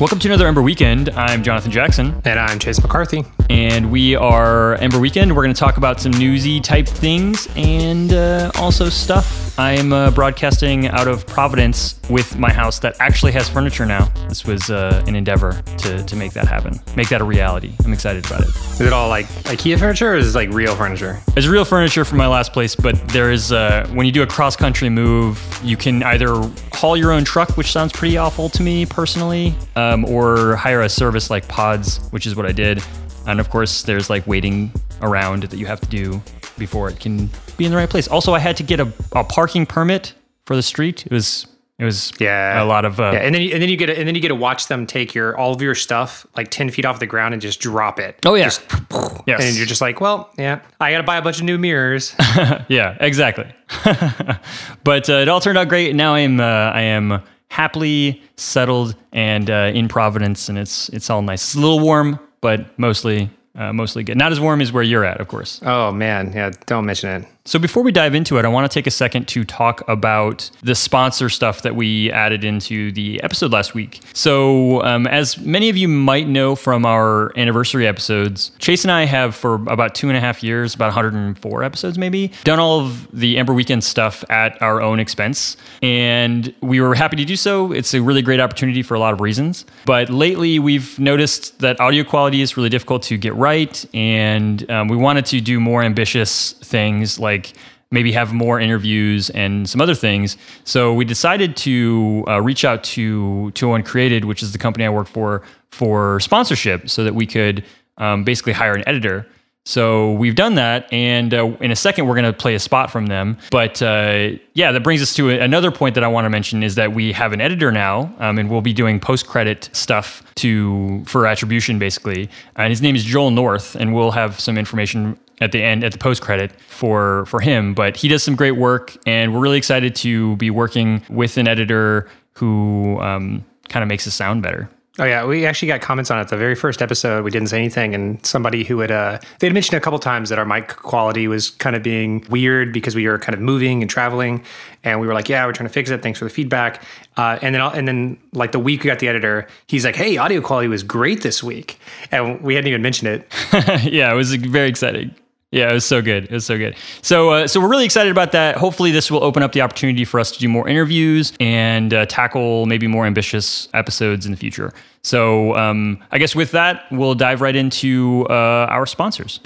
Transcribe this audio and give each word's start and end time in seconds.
Welcome 0.00 0.18
to 0.20 0.28
another 0.28 0.46
Ember 0.46 0.62
Weekend. 0.62 1.10
I'm 1.10 1.42
Jonathan 1.42 1.70
Jackson. 1.70 2.22
And 2.24 2.40
I'm 2.40 2.58
Chase 2.58 2.80
McCarthy. 2.80 3.22
And 3.50 3.92
we 3.92 4.16
are 4.16 4.76
Ember 4.76 4.98
Weekend. 4.98 5.36
We're 5.36 5.42
going 5.42 5.54
to 5.54 5.60
talk 5.60 5.76
about 5.76 6.00
some 6.00 6.12
newsy 6.12 6.58
type 6.58 6.86
things 6.86 7.46
and 7.54 8.10
uh, 8.10 8.50
also 8.54 8.88
stuff. 8.88 9.39
I'm 9.58 9.92
uh, 9.92 10.10
broadcasting 10.10 10.86
out 10.88 11.08
of 11.08 11.26
Providence 11.26 12.00
with 12.08 12.38
my 12.38 12.52
house 12.52 12.78
that 12.80 12.96
actually 13.00 13.32
has 13.32 13.48
furniture 13.48 13.84
now. 13.84 14.06
This 14.28 14.44
was 14.44 14.70
uh, 14.70 15.04
an 15.06 15.14
endeavor 15.14 15.62
to, 15.78 16.02
to 16.02 16.16
make 16.16 16.32
that 16.32 16.46
happen, 16.46 16.80
make 16.96 17.08
that 17.10 17.20
a 17.20 17.24
reality. 17.24 17.74
I'm 17.84 17.92
excited 17.92 18.24
about 18.26 18.42
it. 18.42 18.48
Is 18.48 18.80
it 18.80 18.92
all 18.92 19.08
like 19.08 19.26
IKEA 19.44 19.78
furniture 19.78 20.12
or 20.12 20.16
is 20.16 20.34
it 20.34 20.38
like 20.38 20.50
real 20.50 20.74
furniture? 20.74 21.20
It's 21.36 21.46
real 21.46 21.64
furniture 21.64 22.04
from 22.04 22.18
my 22.18 22.26
last 22.26 22.52
place, 22.52 22.74
but 22.74 22.96
there 23.08 23.30
is, 23.30 23.52
uh, 23.52 23.86
when 23.92 24.06
you 24.06 24.12
do 24.12 24.22
a 24.22 24.26
cross 24.26 24.56
country 24.56 24.88
move, 24.88 25.40
you 25.62 25.76
can 25.76 26.02
either 26.02 26.28
haul 26.72 26.96
your 26.96 27.12
own 27.12 27.24
truck, 27.24 27.56
which 27.56 27.72
sounds 27.72 27.92
pretty 27.92 28.16
awful 28.16 28.48
to 28.48 28.62
me 28.62 28.86
personally, 28.86 29.54
um, 29.76 30.04
or 30.06 30.56
hire 30.56 30.82
a 30.82 30.88
service 30.88 31.30
like 31.30 31.46
Pods, 31.48 31.98
which 32.10 32.26
is 32.26 32.34
what 32.34 32.46
I 32.46 32.52
did. 32.52 32.82
And 33.26 33.38
of 33.40 33.50
course, 33.50 33.82
there's 33.82 34.08
like 34.08 34.26
waiting 34.26 34.72
around 35.02 35.44
that 35.44 35.58
you 35.58 35.66
have 35.66 35.80
to 35.80 35.88
do 35.88 36.22
before 36.58 36.88
it 36.88 37.00
can 37.00 37.30
be 37.56 37.64
in 37.64 37.70
the 37.70 37.76
right 37.76 37.88
place. 37.88 38.08
Also, 38.08 38.34
I 38.34 38.38
had 38.38 38.56
to 38.58 38.62
get 38.62 38.80
a, 38.80 38.92
a 39.12 39.24
parking 39.24 39.66
permit 39.66 40.14
for 40.44 40.56
the 40.56 40.62
street. 40.62 41.06
It 41.06 41.12
was 41.12 41.46
it 41.80 41.84
was 41.84 42.12
yeah 42.20 42.62
a 42.62 42.66
lot 42.66 42.84
of 42.84 43.00
uh, 43.00 43.12
yeah. 43.14 43.20
and 43.20 43.34
then 43.34 43.40
you, 43.40 43.52
and 43.54 43.62
then 43.62 43.70
you 43.70 43.76
get 43.76 43.86
to, 43.86 43.98
and 43.98 44.06
then 44.06 44.14
you 44.14 44.20
get 44.20 44.28
to 44.28 44.34
watch 44.34 44.68
them 44.68 44.86
take 44.86 45.14
your 45.14 45.34
all 45.38 45.54
of 45.54 45.62
your 45.62 45.74
stuff 45.74 46.26
like 46.36 46.50
ten 46.50 46.70
feet 46.70 46.84
off 46.84 47.00
the 47.00 47.06
ground 47.06 47.32
and 47.32 47.40
just 47.40 47.58
drop 47.58 47.98
it. 47.98 48.18
Oh 48.26 48.34
yeah, 48.34 48.44
just, 48.44 48.62
yes. 49.26 49.42
and 49.42 49.56
you're 49.56 49.64
just 49.64 49.80
like, 49.80 49.98
well, 49.98 50.30
yeah, 50.36 50.60
I 50.78 50.92
got 50.92 50.98
to 50.98 51.04
buy 51.04 51.16
a 51.16 51.22
bunch 51.22 51.38
of 51.38 51.44
new 51.44 51.56
mirrors. 51.56 52.14
yeah, 52.68 52.98
exactly. 53.00 53.46
but 54.84 55.08
uh, 55.08 55.14
it 55.14 55.28
all 55.28 55.40
turned 55.40 55.56
out 55.56 55.68
great. 55.68 55.96
Now 55.96 56.14
I 56.14 56.20
am 56.20 56.38
uh, 56.38 56.44
I 56.44 56.82
am 56.82 57.22
happily 57.48 58.22
settled 58.36 58.94
and 59.12 59.48
uh, 59.48 59.72
in 59.74 59.88
Providence, 59.88 60.50
and 60.50 60.58
it's 60.58 60.90
it's 60.90 61.08
all 61.08 61.22
nice. 61.22 61.42
It's 61.42 61.54
a 61.54 61.60
little 61.60 61.80
warm, 61.80 62.20
but 62.42 62.78
mostly 62.78 63.30
uh, 63.54 63.72
mostly 63.72 64.04
good. 64.04 64.16
Not 64.16 64.32
as 64.32 64.40
warm 64.40 64.60
as 64.60 64.72
where 64.72 64.82
you're 64.82 65.04
at, 65.04 65.20
of 65.20 65.28
course. 65.28 65.60
Oh 65.64 65.92
man, 65.92 66.32
yeah, 66.32 66.50
don't 66.66 66.86
mention 66.86 67.22
it. 67.22 67.28
So 67.46 67.58
before 67.58 67.82
we 67.82 67.90
dive 67.90 68.14
into 68.14 68.38
it, 68.38 68.44
I 68.44 68.48
want 68.48 68.70
to 68.70 68.74
take 68.74 68.86
a 68.86 68.90
second 68.90 69.26
to 69.28 69.44
talk 69.44 69.82
about 69.88 70.50
the 70.62 70.74
sponsor 70.74 71.30
stuff 71.30 71.62
that 71.62 71.74
we 71.74 72.12
added 72.12 72.44
into 72.44 72.92
the 72.92 73.20
episode 73.22 73.50
last 73.50 73.74
week. 73.74 74.00
So, 74.12 74.82
um, 74.82 75.06
as 75.06 75.38
many 75.38 75.70
of 75.70 75.76
you 75.76 75.88
might 75.88 76.28
know 76.28 76.54
from 76.54 76.84
our 76.84 77.36
anniversary 77.38 77.86
episodes, 77.86 78.52
Chase 78.58 78.84
and 78.84 78.92
I 78.92 79.06
have 79.06 79.34
for 79.34 79.54
about 79.54 79.94
two 79.94 80.08
and 80.08 80.18
a 80.18 80.20
half 80.20 80.42
years, 80.42 80.74
about 80.74 80.88
104 80.88 81.64
episodes 81.64 81.96
maybe, 81.96 82.30
done 82.44 82.58
all 82.60 82.80
of 82.80 83.08
the 83.10 83.38
Ember 83.38 83.54
Weekend 83.54 83.84
stuff 83.84 84.22
at 84.28 84.60
our 84.60 84.82
own 84.82 85.00
expense, 85.00 85.56
and 85.80 86.54
we 86.60 86.80
were 86.82 86.94
happy 86.94 87.16
to 87.16 87.24
do 87.24 87.36
so. 87.36 87.72
It's 87.72 87.94
a 87.94 88.02
really 88.02 88.22
great 88.22 88.40
opportunity 88.40 88.82
for 88.82 88.94
a 88.94 88.98
lot 88.98 89.14
of 89.14 89.20
reasons. 89.22 89.64
But 89.86 90.10
lately, 90.10 90.58
we've 90.58 90.98
noticed 90.98 91.58
that 91.60 91.80
audio 91.80 92.04
quality 92.04 92.42
is 92.42 92.58
really 92.58 92.68
difficult 92.68 93.02
to 93.04 93.16
get 93.16 93.34
right, 93.34 93.82
and 93.94 94.70
um, 94.70 94.88
we 94.88 94.96
wanted 94.96 95.24
to 95.26 95.40
do 95.40 95.58
more 95.58 95.82
ambitious 95.82 96.52
things 96.52 97.18
like 97.18 97.29
like 97.30 97.54
maybe 97.90 98.12
have 98.12 98.32
more 98.32 98.60
interviews 98.60 99.30
and 99.30 99.68
some 99.68 99.80
other 99.80 99.94
things. 99.94 100.36
So 100.64 100.94
we 100.94 101.04
decided 101.04 101.56
to 101.58 102.24
uh, 102.28 102.40
reach 102.40 102.64
out 102.64 102.84
to 102.84 103.50
201 103.52 103.82
Created, 103.82 104.24
which 104.24 104.42
is 104.42 104.52
the 104.52 104.58
company 104.58 104.84
I 104.84 104.90
work 104.90 105.08
for, 105.08 105.42
for 105.70 106.20
sponsorship 106.20 106.88
so 106.88 107.02
that 107.04 107.14
we 107.14 107.26
could 107.26 107.64
um, 107.98 108.24
basically 108.24 108.52
hire 108.52 108.74
an 108.74 108.84
editor. 108.86 109.26
So 109.66 110.12
we've 110.12 110.34
done 110.34 110.54
that, 110.54 110.90
and 110.90 111.34
uh, 111.34 111.56
in 111.60 111.70
a 111.70 111.76
second 111.76 112.06
we're 112.06 112.14
going 112.14 112.32
to 112.32 112.32
play 112.32 112.54
a 112.54 112.58
spot 112.58 112.90
from 112.90 113.06
them. 113.06 113.36
But 113.50 113.82
uh, 113.82 114.30
yeah, 114.54 114.72
that 114.72 114.80
brings 114.82 115.02
us 115.02 115.14
to 115.14 115.28
another 115.28 115.70
point 115.70 115.94
that 115.96 116.02
I 116.02 116.08
want 116.08 116.24
to 116.24 116.30
mention 116.30 116.62
is 116.62 116.76
that 116.76 116.92
we 116.94 117.12
have 117.12 117.32
an 117.34 117.40
editor 117.42 117.70
now, 117.70 118.12
um, 118.18 118.38
and 118.38 118.48
we'll 118.50 118.62
be 118.62 118.72
doing 118.72 118.98
post 118.98 119.26
credit 119.26 119.68
stuff 119.72 120.22
to 120.36 121.04
for 121.04 121.26
attribution 121.26 121.78
basically. 121.78 122.30
And 122.56 122.70
his 122.70 122.80
name 122.80 122.96
is 122.96 123.04
Joel 123.04 123.30
North, 123.30 123.76
and 123.76 123.94
we'll 123.94 124.12
have 124.12 124.40
some 124.40 124.56
information 124.56 125.18
at 125.40 125.52
the 125.52 125.62
end 125.62 125.84
at 125.84 125.92
the 125.92 125.98
post 125.98 126.22
credit 126.22 126.52
for 126.60 127.24
for 127.26 127.40
him 127.40 127.74
but 127.74 127.96
he 127.96 128.08
does 128.08 128.22
some 128.22 128.36
great 128.36 128.52
work 128.52 128.96
and 129.06 129.34
we're 129.34 129.40
really 129.40 129.58
excited 129.58 129.94
to 129.94 130.36
be 130.36 130.50
working 130.50 131.02
with 131.08 131.36
an 131.36 131.48
editor 131.48 132.08
who 132.34 132.98
um, 133.00 133.44
kind 133.68 133.82
of 133.82 133.88
makes 133.88 134.06
us 134.06 134.14
sound 134.14 134.42
better 134.42 134.68
Oh 134.98 135.04
yeah, 135.04 135.24
we 135.24 135.46
actually 135.46 135.68
got 135.68 135.80
comments 135.80 136.10
on 136.10 136.18
it. 136.18 136.28
The 136.28 136.36
very 136.36 136.54
first 136.54 136.82
episode, 136.82 137.24
we 137.24 137.30
didn't 137.30 137.48
say 137.48 137.56
anything, 137.56 137.94
and 137.94 138.24
somebody 138.26 138.64
who 138.64 138.80
had 138.80 138.90
uh, 138.90 139.18
they 139.38 139.46
had 139.46 139.54
mentioned 139.54 139.78
a 139.78 139.80
couple 139.80 139.98
times 139.98 140.28
that 140.28 140.38
our 140.38 140.44
mic 140.44 140.68
quality 140.68 141.26
was 141.26 141.50
kind 141.50 141.74
of 141.74 141.82
being 141.82 142.26
weird 142.28 142.70
because 142.72 142.94
we 142.94 143.08
were 143.08 143.18
kind 143.18 143.34
of 143.34 143.40
moving 143.40 143.82
and 143.82 143.90
traveling, 143.90 144.44
and 144.82 145.00
we 145.00 145.06
were 145.06 145.14
like, 145.14 145.28
"Yeah, 145.28 145.46
we're 145.46 145.52
trying 145.52 145.68
to 145.68 145.72
fix 145.72 145.88
it. 145.90 146.02
Thanks 146.02 146.18
for 146.18 146.26
the 146.26 146.30
feedback." 146.30 146.82
Uh, 147.16 147.38
and 147.40 147.54
then 147.54 147.62
and 147.62 147.88
then 147.88 148.18
like 148.34 148.50
the 148.52 148.58
week 148.58 148.82
we 148.82 148.88
got 148.88 148.98
the 148.98 149.08
editor, 149.08 149.46
he's 149.68 149.86
like, 149.86 149.96
"Hey, 149.96 150.18
audio 150.18 150.42
quality 150.42 150.68
was 150.68 150.82
great 150.82 151.22
this 151.22 151.40
week," 151.42 151.78
and 152.10 152.40
we 152.42 152.56
hadn't 152.56 152.68
even 152.68 152.82
mentioned 152.82 153.08
it. 153.08 153.84
yeah, 153.90 154.12
it 154.12 154.16
was 154.16 154.34
very 154.34 154.68
exciting. 154.68 155.14
Yeah, 155.52 155.68
it 155.68 155.74
was 155.74 155.84
so 155.84 156.00
good. 156.00 156.24
It 156.24 156.30
was 156.30 156.46
so 156.46 156.56
good. 156.56 156.76
So, 157.02 157.30
uh, 157.30 157.46
so 157.48 157.60
we're 157.60 157.68
really 157.68 157.84
excited 157.84 158.12
about 158.12 158.30
that. 158.32 158.56
Hopefully, 158.56 158.92
this 158.92 159.10
will 159.10 159.24
open 159.24 159.42
up 159.42 159.50
the 159.50 159.62
opportunity 159.62 160.04
for 160.04 160.20
us 160.20 160.30
to 160.30 160.38
do 160.38 160.48
more 160.48 160.68
interviews 160.68 161.32
and 161.40 161.92
uh, 161.92 162.06
tackle 162.06 162.66
maybe 162.66 162.86
more 162.86 163.04
ambitious 163.04 163.68
episodes 163.74 164.26
in 164.26 164.30
the 164.30 164.38
future. 164.38 164.72
So, 165.02 165.56
um, 165.56 165.98
I 166.12 166.18
guess 166.18 166.36
with 166.36 166.52
that, 166.52 166.84
we'll 166.92 167.16
dive 167.16 167.40
right 167.40 167.56
into 167.56 168.26
uh, 168.30 168.68
our 168.70 168.86
sponsors. 168.86 169.40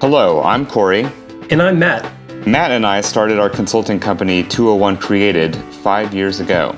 Hello, 0.00 0.40
I'm 0.42 0.64
Corey. 0.64 1.08
And 1.50 1.60
I'm 1.60 1.80
Matt. 1.80 2.04
Matt 2.46 2.70
and 2.70 2.86
I 2.86 3.00
started 3.00 3.40
our 3.40 3.50
consulting 3.50 3.98
company 3.98 4.44
201 4.44 4.98
Created 4.98 5.56
five 5.82 6.14
years 6.14 6.38
ago. 6.38 6.76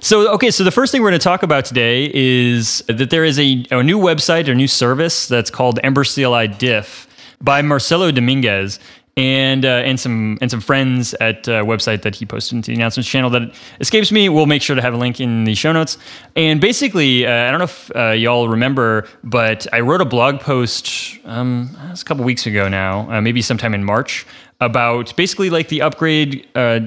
So, 0.00 0.32
okay, 0.34 0.50
so 0.50 0.64
the 0.64 0.72
first 0.72 0.90
thing 0.90 1.02
we're 1.02 1.10
going 1.10 1.20
to 1.20 1.24
talk 1.24 1.44
about 1.44 1.64
today 1.64 2.10
is 2.12 2.82
that 2.88 3.10
there 3.10 3.24
is 3.24 3.38
a, 3.38 3.64
a 3.70 3.84
new 3.84 3.98
website, 3.98 4.50
a 4.50 4.54
new 4.54 4.66
service 4.66 5.28
that's 5.28 5.48
called 5.48 5.78
Ember 5.84 6.02
CLI 6.04 6.48
Diff 6.48 7.06
by 7.42 7.60
Marcelo 7.62 8.10
Dominguez 8.10 8.78
and 9.16 9.64
uh, 9.64 9.68
and 9.68 10.00
some 10.00 10.38
and 10.40 10.50
some 10.50 10.60
friends 10.60 11.14
at 11.14 11.46
a 11.46 11.62
website 11.64 12.02
that 12.02 12.14
he 12.14 12.24
posted 12.24 12.56
into 12.56 12.70
the 12.70 12.76
announcements 12.76 13.08
channel 13.08 13.28
that 13.30 13.54
escapes 13.80 14.10
me. 14.10 14.28
We'll 14.28 14.46
make 14.46 14.62
sure 14.62 14.74
to 14.74 14.82
have 14.82 14.94
a 14.94 14.96
link 14.96 15.20
in 15.20 15.44
the 15.44 15.54
show 15.54 15.72
notes. 15.72 15.98
And 16.34 16.60
basically, 16.60 17.26
uh, 17.26 17.30
I 17.30 17.50
don't 17.50 17.58
know 17.58 17.64
if 17.64 17.96
uh, 17.96 18.10
y'all 18.10 18.48
remember, 18.48 19.06
but 19.22 19.66
I 19.72 19.80
wrote 19.80 20.00
a 20.00 20.06
blog 20.06 20.40
post 20.40 21.18
um, 21.24 21.76
a 21.78 21.96
couple 22.04 22.24
weeks 22.24 22.46
ago 22.46 22.68
now, 22.68 23.10
uh, 23.10 23.20
maybe 23.20 23.42
sometime 23.42 23.74
in 23.74 23.84
March, 23.84 24.24
about 24.60 25.14
basically 25.16 25.50
like 25.50 25.68
the 25.68 25.82
upgrade 25.82 26.48
uh, 26.54 26.80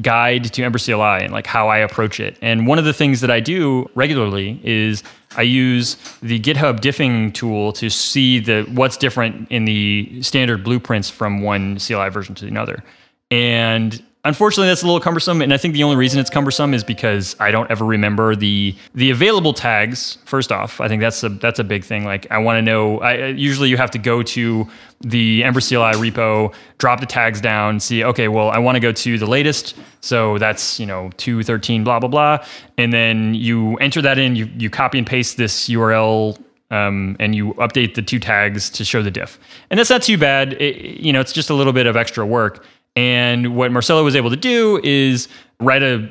guide 0.00 0.44
to 0.44 0.62
Ember 0.62 0.78
CLI 0.78 1.24
and 1.24 1.32
like 1.32 1.46
how 1.46 1.68
I 1.68 1.78
approach 1.78 2.20
it. 2.20 2.38
And 2.40 2.66
one 2.66 2.78
of 2.78 2.84
the 2.84 2.94
things 2.94 3.20
that 3.22 3.30
I 3.30 3.40
do 3.40 3.90
regularly 3.94 4.60
is 4.62 5.02
I 5.36 5.42
use 5.42 5.96
the 6.20 6.38
GitHub 6.40 6.80
diffing 6.80 7.32
tool 7.32 7.72
to 7.74 7.90
see 7.90 8.38
the 8.38 8.62
what's 8.64 8.96
different 8.96 9.50
in 9.50 9.64
the 9.64 10.22
standard 10.22 10.64
blueprints 10.64 11.10
from 11.10 11.42
one 11.42 11.78
CLI 11.78 12.10
version 12.10 12.34
to 12.36 12.46
another. 12.46 12.82
And 13.30 14.02
Unfortunately, 14.24 14.68
that's 14.68 14.82
a 14.82 14.86
little 14.86 15.00
cumbersome, 15.00 15.42
and 15.42 15.52
I 15.52 15.56
think 15.56 15.74
the 15.74 15.82
only 15.82 15.96
reason 15.96 16.20
it's 16.20 16.30
cumbersome 16.30 16.74
is 16.74 16.84
because 16.84 17.34
I 17.40 17.50
don't 17.50 17.68
ever 17.72 17.84
remember 17.84 18.36
the 18.36 18.72
the 18.94 19.10
available 19.10 19.52
tags. 19.52 20.18
First 20.26 20.52
off, 20.52 20.80
I 20.80 20.86
think 20.86 21.00
that's 21.00 21.24
a 21.24 21.28
that's 21.28 21.58
a 21.58 21.64
big 21.64 21.82
thing. 21.82 22.04
Like 22.04 22.30
I 22.30 22.38
want 22.38 22.58
to 22.58 22.62
know. 22.62 23.00
I, 23.00 23.26
usually, 23.26 23.68
you 23.68 23.76
have 23.78 23.90
to 23.90 23.98
go 23.98 24.22
to 24.22 24.68
the 25.00 25.42
Ember 25.42 25.60
CLI 25.60 25.94
repo, 25.94 26.54
drop 26.78 27.00
the 27.00 27.06
tags 27.06 27.40
down, 27.40 27.80
see. 27.80 28.04
Okay, 28.04 28.28
well, 28.28 28.48
I 28.48 28.58
want 28.58 28.76
to 28.76 28.80
go 28.80 28.92
to 28.92 29.18
the 29.18 29.26
latest, 29.26 29.74
so 30.00 30.38
that's 30.38 30.78
you 30.78 30.86
know 30.86 31.10
two 31.16 31.42
thirteen 31.42 31.82
blah 31.82 31.98
blah 31.98 32.08
blah, 32.08 32.46
and 32.78 32.92
then 32.92 33.34
you 33.34 33.74
enter 33.78 34.00
that 34.02 34.18
in. 34.18 34.36
You 34.36 34.48
you 34.56 34.70
copy 34.70 34.98
and 34.98 35.06
paste 35.06 35.36
this 35.36 35.68
URL 35.68 36.38
um, 36.72 37.16
and 37.20 37.34
you 37.34 37.54
update 37.54 37.94
the 37.94 38.02
two 38.02 38.18
tags 38.18 38.70
to 38.70 38.84
show 38.84 39.02
the 39.02 39.10
diff. 39.10 39.38
And 39.70 39.78
that's 39.78 39.90
not 39.90 40.02
too 40.02 40.16
bad. 40.16 40.54
It, 40.54 41.00
you 41.00 41.12
know, 41.12 41.20
it's 41.20 41.32
just 41.32 41.50
a 41.50 41.54
little 41.54 41.72
bit 41.72 41.86
of 41.86 41.96
extra 41.96 42.24
work. 42.24 42.64
And 42.96 43.56
what 43.56 43.72
Marcelo 43.72 44.04
was 44.04 44.16
able 44.16 44.30
to 44.30 44.36
do 44.36 44.80
is 44.82 45.28
write 45.60 45.82
a, 45.82 46.10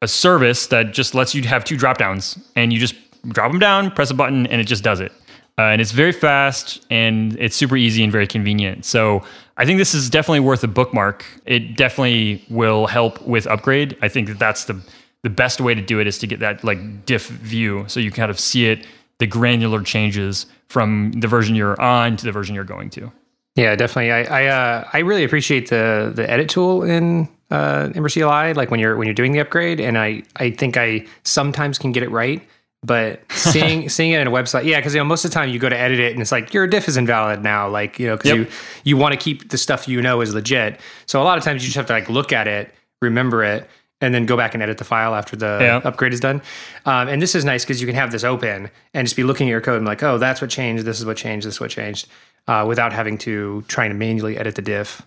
a 0.00 0.08
service 0.08 0.66
that 0.68 0.92
just 0.92 1.14
lets 1.14 1.34
you 1.34 1.42
have 1.42 1.64
two 1.64 1.76
drop 1.76 1.98
downs 1.98 2.38
and 2.56 2.72
you 2.72 2.78
just 2.78 2.94
drop 3.28 3.50
them 3.50 3.60
down, 3.60 3.90
press 3.90 4.10
a 4.10 4.14
button, 4.14 4.46
and 4.46 4.60
it 4.60 4.64
just 4.64 4.82
does 4.82 5.00
it. 5.00 5.12
Uh, 5.58 5.64
and 5.64 5.82
it's 5.82 5.92
very 5.92 6.12
fast 6.12 6.84
and 6.90 7.38
it's 7.38 7.54
super 7.54 7.76
easy 7.76 8.02
and 8.02 8.10
very 8.10 8.26
convenient. 8.26 8.86
So 8.86 9.22
I 9.58 9.66
think 9.66 9.78
this 9.78 9.94
is 9.94 10.08
definitely 10.08 10.40
worth 10.40 10.64
a 10.64 10.68
bookmark. 10.68 11.26
It 11.44 11.76
definitely 11.76 12.42
will 12.48 12.86
help 12.86 13.20
with 13.26 13.46
upgrade. 13.46 13.96
I 14.00 14.08
think 14.08 14.28
that 14.28 14.38
that's 14.38 14.64
the 14.64 14.82
the 15.22 15.30
best 15.30 15.60
way 15.60 15.74
to 15.74 15.80
do 15.80 16.00
it 16.00 16.06
is 16.06 16.18
to 16.18 16.26
get 16.26 16.40
that 16.40 16.64
like 16.64 17.06
diff 17.06 17.28
view 17.28 17.84
so 17.86 18.00
you 18.00 18.10
kind 18.10 18.30
of 18.30 18.38
see 18.40 18.66
it 18.66 18.86
the 19.18 19.26
granular 19.26 19.80
changes 19.82 20.46
from 20.66 21.12
the 21.12 21.28
version 21.28 21.54
you're 21.54 21.80
on 21.80 22.16
to 22.16 22.24
the 22.24 22.32
version 22.32 22.56
you're 22.56 22.64
going 22.64 22.90
to. 22.90 23.12
Yeah, 23.56 23.76
definitely. 23.76 24.10
I 24.12 24.44
I, 24.44 24.46
uh, 24.46 24.88
I 24.92 24.98
really 25.00 25.24
appreciate 25.24 25.68
the 25.68 26.10
the 26.14 26.28
edit 26.30 26.48
tool 26.48 26.82
in 26.82 27.28
uh, 27.50 27.90
Ember 27.94 28.08
CLI, 28.08 28.54
like 28.54 28.70
when 28.70 28.80
you're 28.80 28.96
when 28.96 29.06
you're 29.06 29.14
doing 29.14 29.32
the 29.32 29.40
upgrade, 29.40 29.78
and 29.80 29.98
I 29.98 30.22
I 30.36 30.50
think 30.50 30.76
I 30.76 31.06
sometimes 31.24 31.78
can 31.78 31.92
get 31.92 32.02
it 32.02 32.10
right. 32.10 32.42
But 32.84 33.20
seeing 33.30 33.88
seeing 33.90 34.12
it 34.12 34.20
in 34.20 34.26
a 34.26 34.30
website, 34.30 34.64
yeah, 34.64 34.78
because 34.80 34.94
you 34.94 35.00
know 35.00 35.04
most 35.04 35.24
of 35.24 35.30
the 35.30 35.34
time 35.34 35.50
you 35.50 35.58
go 35.58 35.68
to 35.68 35.76
edit 35.78 36.00
it 36.00 36.12
and 36.12 36.20
it's 36.22 36.32
like 36.32 36.54
your 36.54 36.66
diff 36.66 36.88
is 36.88 36.96
invalid 36.96 37.42
now, 37.42 37.68
like 37.68 37.98
you 37.98 38.06
know 38.06 38.16
because 38.16 38.30
Yep. 38.30 38.38
you 38.38 38.46
you 38.84 38.96
want 38.96 39.12
to 39.12 39.18
keep 39.18 39.50
the 39.50 39.58
stuff 39.58 39.86
you 39.86 40.00
know 40.00 40.22
is 40.22 40.34
legit. 40.34 40.80
So 41.06 41.20
a 41.20 41.24
lot 41.24 41.36
of 41.36 41.44
times 41.44 41.62
you 41.62 41.66
just 41.66 41.76
have 41.76 41.86
to 41.86 41.92
like 41.92 42.08
look 42.08 42.32
at 42.32 42.48
it, 42.48 42.72
remember 43.02 43.44
it, 43.44 43.68
and 44.02 44.14
then 44.14 44.26
go 44.26 44.36
back 44.36 44.52
and 44.52 44.62
edit 44.62 44.76
the 44.76 44.84
file 44.84 45.14
after 45.14 45.36
the 45.36 45.58
Yeah. 45.60 45.80
upgrade 45.88 46.12
is 46.12 46.20
done. 46.20 46.42
Um, 46.84 47.08
and 47.08 47.22
this 47.22 47.34
is 47.34 47.44
nice 47.44 47.64
because 47.64 47.80
you 47.80 47.86
can 47.86 47.96
have 47.96 48.12
this 48.12 48.24
open 48.24 48.68
and 48.92 49.06
just 49.06 49.16
be 49.16 49.22
looking 49.24 49.48
at 49.48 49.50
your 49.52 49.60
code 49.62 49.78
and 49.78 49.86
like, 49.86 50.02
oh, 50.02 50.18
that's 50.18 50.40
what 50.42 50.50
changed. 50.50 50.84
This 50.84 50.98
is 51.00 51.06
what 51.06 51.16
changed. 51.16 51.46
This 51.46 51.54
is 51.54 51.60
what 51.60 51.70
changed, 51.70 52.08
uh, 52.48 52.64
without 52.68 52.92
having 52.92 53.16
to 53.18 53.64
trying 53.68 53.88
to 53.90 53.96
manually 53.96 54.36
edit 54.36 54.56
the 54.56 54.62
diff. 54.62 55.00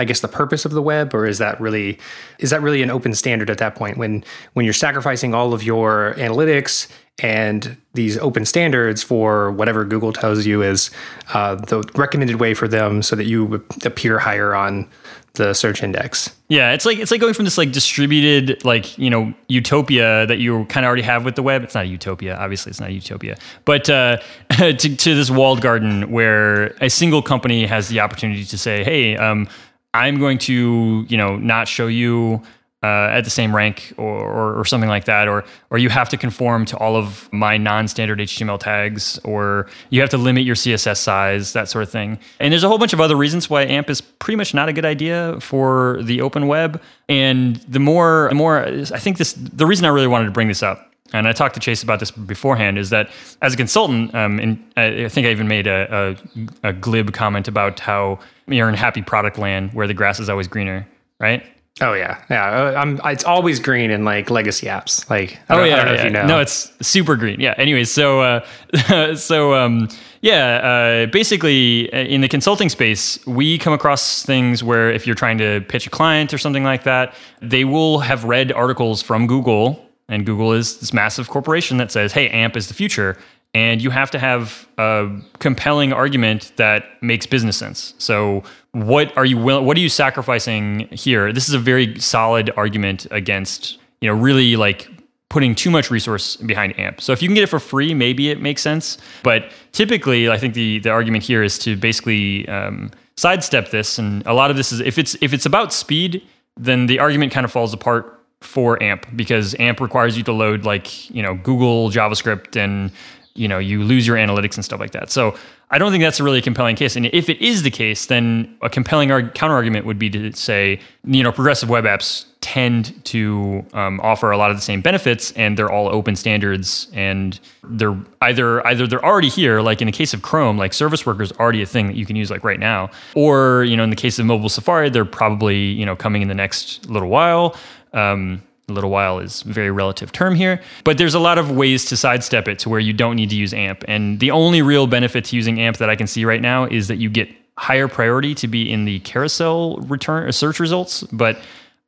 I 0.00 0.04
guess 0.04 0.20
the 0.20 0.28
purpose 0.28 0.64
of 0.64 0.72
the 0.72 0.80
web, 0.80 1.14
or 1.14 1.26
is 1.26 1.38
that 1.38 1.60
really 1.60 1.98
is 2.38 2.50
that 2.50 2.62
really 2.62 2.82
an 2.82 2.90
open 2.90 3.14
standard 3.14 3.50
at 3.50 3.58
that 3.58 3.74
point 3.74 3.98
when 3.98 4.24
when 4.54 4.64
you're 4.64 4.72
sacrificing 4.72 5.34
all 5.34 5.52
of 5.52 5.62
your 5.62 6.14
analytics 6.16 6.88
and 7.22 7.76
these 7.92 8.16
open 8.16 8.46
standards 8.46 9.02
for 9.02 9.52
whatever 9.52 9.84
Google 9.84 10.12
tells 10.12 10.46
you 10.46 10.62
is 10.62 10.90
uh, 11.34 11.56
the 11.56 11.82
recommended 11.94 12.40
way 12.40 12.54
for 12.54 12.66
them 12.66 13.02
so 13.02 13.14
that 13.14 13.24
you 13.24 13.62
appear 13.84 14.18
higher 14.18 14.54
on 14.54 14.88
the 15.34 15.54
search 15.54 15.82
index? 15.82 16.34
Yeah, 16.48 16.72
it's 16.72 16.84
like 16.84 16.98
it's 16.98 17.10
like 17.10 17.20
going 17.20 17.34
from 17.34 17.44
this 17.44 17.58
like 17.58 17.72
distributed 17.72 18.64
like 18.64 18.98
you 18.98 19.10
know 19.10 19.32
utopia 19.48 20.26
that 20.26 20.38
you 20.38 20.64
kind 20.66 20.84
of 20.84 20.88
already 20.88 21.02
have 21.02 21.24
with 21.24 21.36
the 21.36 21.42
web. 21.42 21.62
It's 21.62 21.74
not 21.74 21.84
a 21.84 21.88
utopia, 21.88 22.36
obviously, 22.36 22.70
it's 22.70 22.80
not 22.80 22.90
a 22.90 22.92
utopia, 22.92 23.36
but 23.64 23.88
uh, 23.88 24.16
to, 24.50 24.74
to 24.74 25.14
this 25.14 25.30
walled 25.30 25.60
garden 25.60 26.10
where 26.10 26.68
a 26.80 26.90
single 26.90 27.22
company 27.22 27.66
has 27.66 27.88
the 27.88 28.00
opportunity 28.00 28.44
to 28.44 28.58
say, 28.58 28.82
"Hey, 28.82 29.16
um, 29.16 29.48
I'm 29.94 30.18
going 30.18 30.38
to 30.38 31.04
you 31.08 31.16
know 31.16 31.36
not 31.36 31.68
show 31.68 31.86
you." 31.86 32.42
Uh, 32.82 33.10
at 33.12 33.24
the 33.24 33.30
same 33.30 33.54
rank 33.54 33.92
or, 33.98 34.06
or, 34.06 34.58
or 34.58 34.64
something 34.64 34.88
like 34.88 35.04
that, 35.04 35.28
or 35.28 35.44
or 35.68 35.76
you 35.76 35.90
have 35.90 36.08
to 36.08 36.16
conform 36.16 36.64
to 36.64 36.78
all 36.78 36.96
of 36.96 37.30
my 37.30 37.58
non-standard 37.58 38.18
HTML 38.18 38.58
tags, 38.58 39.18
or 39.18 39.68
you 39.90 40.00
have 40.00 40.08
to 40.08 40.16
limit 40.16 40.44
your 40.44 40.54
CSS 40.54 40.96
size, 40.96 41.52
that 41.52 41.68
sort 41.68 41.82
of 41.82 41.90
thing. 41.90 42.18
And 42.38 42.50
there's 42.50 42.64
a 42.64 42.68
whole 42.68 42.78
bunch 42.78 42.94
of 42.94 43.00
other 43.02 43.16
reasons 43.16 43.50
why 43.50 43.64
AMP 43.64 43.90
is 43.90 44.00
pretty 44.00 44.36
much 44.36 44.54
not 44.54 44.70
a 44.70 44.72
good 44.72 44.86
idea 44.86 45.38
for 45.42 45.98
the 46.02 46.22
open 46.22 46.46
web. 46.46 46.80
And 47.06 47.56
the 47.56 47.80
more, 47.80 48.28
the 48.30 48.34
more, 48.34 48.64
I 48.64 48.98
think 48.98 49.18
this, 49.18 49.34
the 49.34 49.66
reason 49.66 49.84
I 49.84 49.90
really 49.90 50.06
wanted 50.06 50.24
to 50.24 50.30
bring 50.30 50.48
this 50.48 50.62
up 50.62 50.89
and 51.12 51.26
I 51.28 51.32
talked 51.32 51.54
to 51.54 51.60
Chase 51.60 51.82
about 51.82 52.00
this 52.00 52.10
beforehand, 52.10 52.78
is 52.78 52.90
that 52.90 53.10
as 53.42 53.54
a 53.54 53.56
consultant, 53.56 54.14
um, 54.14 54.38
and 54.38 54.72
I 54.76 55.08
think 55.08 55.26
I 55.26 55.30
even 55.30 55.48
made 55.48 55.66
a, 55.66 56.16
a, 56.62 56.68
a 56.68 56.72
glib 56.72 57.12
comment 57.12 57.48
about 57.48 57.80
how 57.80 58.18
you're 58.46 58.68
in 58.68 58.74
happy 58.74 59.02
product 59.02 59.38
land 59.38 59.72
where 59.72 59.86
the 59.86 59.94
grass 59.94 60.20
is 60.20 60.28
always 60.28 60.48
greener, 60.48 60.86
right? 61.18 61.44
Oh 61.80 61.94
yeah, 61.94 62.22
yeah. 62.28 62.50
uh, 62.50 62.74
I'm. 62.76 63.00
It's 63.04 63.24
always 63.24 63.58
green 63.58 63.90
in 63.90 64.04
like 64.04 64.28
legacy 64.28 64.66
apps. 64.66 65.08
Like 65.08 65.38
I 65.48 65.54
don't, 65.54 65.64
oh 65.64 65.66
yeah, 65.66 65.74
I 65.74 65.76
don't 65.76 65.86
know 65.86 65.92
yeah. 65.92 65.98
if 65.98 66.04
you 66.04 66.10
know. 66.10 66.26
No, 66.26 66.40
it's 66.40 66.72
super 66.86 67.16
green. 67.16 67.40
Yeah. 67.40 67.54
Anyways, 67.56 67.90
so 67.90 68.20
uh, 68.20 69.14
so 69.14 69.54
um, 69.54 69.88
yeah, 70.20 70.56
uh, 70.56 71.06
basically 71.06 71.90
uh, 71.92 71.98
in 71.98 72.20
the 72.20 72.28
consulting 72.28 72.68
space, 72.68 73.24
we 73.26 73.56
come 73.56 73.72
across 73.72 74.24
things 74.24 74.62
where 74.62 74.92
if 74.92 75.06
you're 75.06 75.16
trying 75.16 75.38
to 75.38 75.62
pitch 75.68 75.86
a 75.86 75.90
client 75.90 76.34
or 76.34 76.38
something 76.38 76.64
like 76.64 76.82
that, 76.82 77.14
they 77.40 77.64
will 77.64 78.00
have 78.00 78.24
read 78.24 78.52
articles 78.52 79.00
from 79.00 79.26
Google, 79.26 79.82
and 80.10 80.26
Google 80.26 80.52
is 80.52 80.78
this 80.78 80.92
massive 80.92 81.28
corporation 81.28 81.78
that 81.78 81.90
says, 81.90 82.12
"Hey, 82.12 82.28
AMP 82.28 82.56
is 82.56 82.68
the 82.68 82.74
future." 82.74 83.16
And 83.52 83.82
you 83.82 83.90
have 83.90 84.12
to 84.12 84.18
have 84.20 84.68
a 84.78 85.08
compelling 85.40 85.92
argument 85.92 86.52
that 86.56 86.84
makes 87.02 87.26
business 87.26 87.56
sense. 87.56 87.94
So, 87.98 88.44
what 88.72 89.16
are 89.16 89.24
you 89.24 89.38
What 89.38 89.76
are 89.76 89.80
you 89.80 89.88
sacrificing 89.88 90.88
here? 90.92 91.32
This 91.32 91.48
is 91.48 91.54
a 91.54 91.58
very 91.58 91.98
solid 91.98 92.50
argument 92.56 93.06
against 93.10 93.78
you 94.00 94.08
know 94.08 94.14
really 94.14 94.56
like 94.56 94.88
putting 95.30 95.54
too 95.54 95.70
much 95.70 95.90
resource 95.90 96.36
behind 96.36 96.78
AMP. 96.78 97.00
So 97.00 97.12
if 97.12 97.22
you 97.22 97.28
can 97.28 97.34
get 97.34 97.44
it 97.44 97.46
for 97.46 97.60
free, 97.60 97.94
maybe 97.94 98.30
it 98.30 98.40
makes 98.42 98.60
sense. 98.60 98.98
But 99.22 99.50
typically, 99.72 100.28
I 100.28 100.36
think 100.36 100.54
the 100.54 100.80
the 100.80 100.90
argument 100.90 101.24
here 101.24 101.42
is 101.42 101.58
to 101.60 101.76
basically 101.76 102.46
um, 102.48 102.90
sidestep 103.16 103.70
this. 103.70 103.98
And 103.98 104.26
a 104.26 104.34
lot 104.34 104.50
of 104.50 104.56
this 104.56 104.72
is 104.72 104.80
if 104.80 104.98
it's 104.98 105.16
if 105.20 105.32
it's 105.32 105.46
about 105.46 105.72
speed, 105.72 106.22
then 106.56 106.86
the 106.86 106.98
argument 106.98 107.32
kind 107.32 107.44
of 107.44 107.52
falls 107.52 107.72
apart 107.72 108.19
for 108.40 108.82
AMP 108.82 109.06
because 109.14 109.54
AMP 109.58 109.80
requires 109.80 110.16
you 110.16 110.22
to 110.24 110.32
load 110.32 110.64
like 110.64 111.10
you 111.10 111.22
know 111.22 111.34
Google 111.34 111.90
JavaScript 111.90 112.56
and 112.56 112.90
you 113.34 113.48
know 113.48 113.58
you 113.58 113.82
lose 113.82 114.06
your 114.06 114.16
analytics 114.16 114.56
and 114.56 114.64
stuff 114.64 114.80
like 114.80 114.92
that. 114.92 115.10
So 115.10 115.36
I 115.72 115.78
don't 115.78 115.92
think 115.92 116.02
that's 116.02 116.18
a 116.18 116.24
really 116.24 116.42
compelling 116.42 116.74
case. 116.74 116.96
And 116.96 117.06
if 117.06 117.28
it 117.28 117.40
is 117.40 117.62
the 117.62 117.70
case, 117.70 118.06
then 118.06 118.56
a 118.60 118.68
compelling 118.68 119.12
arg- 119.12 119.34
counter 119.34 119.54
argument 119.54 119.86
would 119.86 120.00
be 120.00 120.10
to 120.10 120.32
say, 120.32 120.80
you 121.04 121.22
know, 121.22 121.30
progressive 121.30 121.68
web 121.68 121.84
apps 121.84 122.24
tend 122.40 123.04
to 123.04 123.64
um, 123.72 124.00
offer 124.02 124.32
a 124.32 124.36
lot 124.36 124.50
of 124.50 124.56
the 124.56 124.62
same 124.62 124.80
benefits, 124.80 125.30
and 125.32 125.56
they're 125.56 125.70
all 125.70 125.88
open 125.88 126.16
standards, 126.16 126.88
and 126.92 127.38
they're 127.62 127.96
either 128.22 128.66
either 128.66 128.86
they're 128.86 129.04
already 129.04 129.28
here, 129.28 129.60
like 129.60 129.80
in 129.80 129.86
the 129.86 129.92
case 129.92 130.12
of 130.12 130.22
Chrome, 130.22 130.58
like 130.58 130.72
Service 130.72 131.06
Worker 131.06 131.22
is 131.22 131.32
already 131.32 131.62
a 131.62 131.66
thing 131.66 131.86
that 131.86 131.96
you 131.96 132.06
can 132.06 132.16
use 132.16 132.30
like 132.30 132.42
right 132.42 132.58
now, 132.58 132.90
or 133.14 133.64
you 133.64 133.76
know, 133.76 133.84
in 133.84 133.90
the 133.90 133.96
case 133.96 134.18
of 134.18 134.26
mobile 134.26 134.48
Safari, 134.48 134.90
they're 134.90 135.04
probably 135.04 135.58
you 135.58 135.86
know 135.86 135.94
coming 135.94 136.22
in 136.22 136.28
the 136.28 136.34
next 136.34 136.88
little 136.90 137.08
while. 137.08 137.54
Um, 137.92 138.42
little 138.72 138.90
while 138.90 139.18
is 139.18 139.42
a 139.42 139.48
very 139.48 139.70
relative 139.70 140.12
term 140.12 140.34
here, 140.34 140.60
but 140.84 140.98
there's 140.98 141.14
a 141.14 141.18
lot 141.18 141.38
of 141.38 141.50
ways 141.50 141.84
to 141.86 141.96
sidestep 141.96 142.48
it 142.48 142.58
to 142.60 142.68
where 142.68 142.80
you 142.80 142.92
don't 142.92 143.16
need 143.16 143.30
to 143.30 143.36
use 143.36 143.52
AMP. 143.52 143.84
And 143.88 144.20
the 144.20 144.30
only 144.30 144.62
real 144.62 144.86
benefit 144.86 145.24
to 145.26 145.36
using 145.36 145.60
AMP 145.60 145.78
that 145.78 145.90
I 145.90 145.96
can 145.96 146.06
see 146.06 146.24
right 146.24 146.40
now 146.40 146.64
is 146.64 146.88
that 146.88 146.96
you 146.96 147.10
get 147.10 147.28
higher 147.58 147.88
priority 147.88 148.34
to 148.34 148.48
be 148.48 148.70
in 148.70 148.84
the 148.86 149.00
carousel 149.00 149.76
return 149.78 150.24
or 150.24 150.32
search 150.32 150.60
results. 150.60 151.02
But 151.12 151.38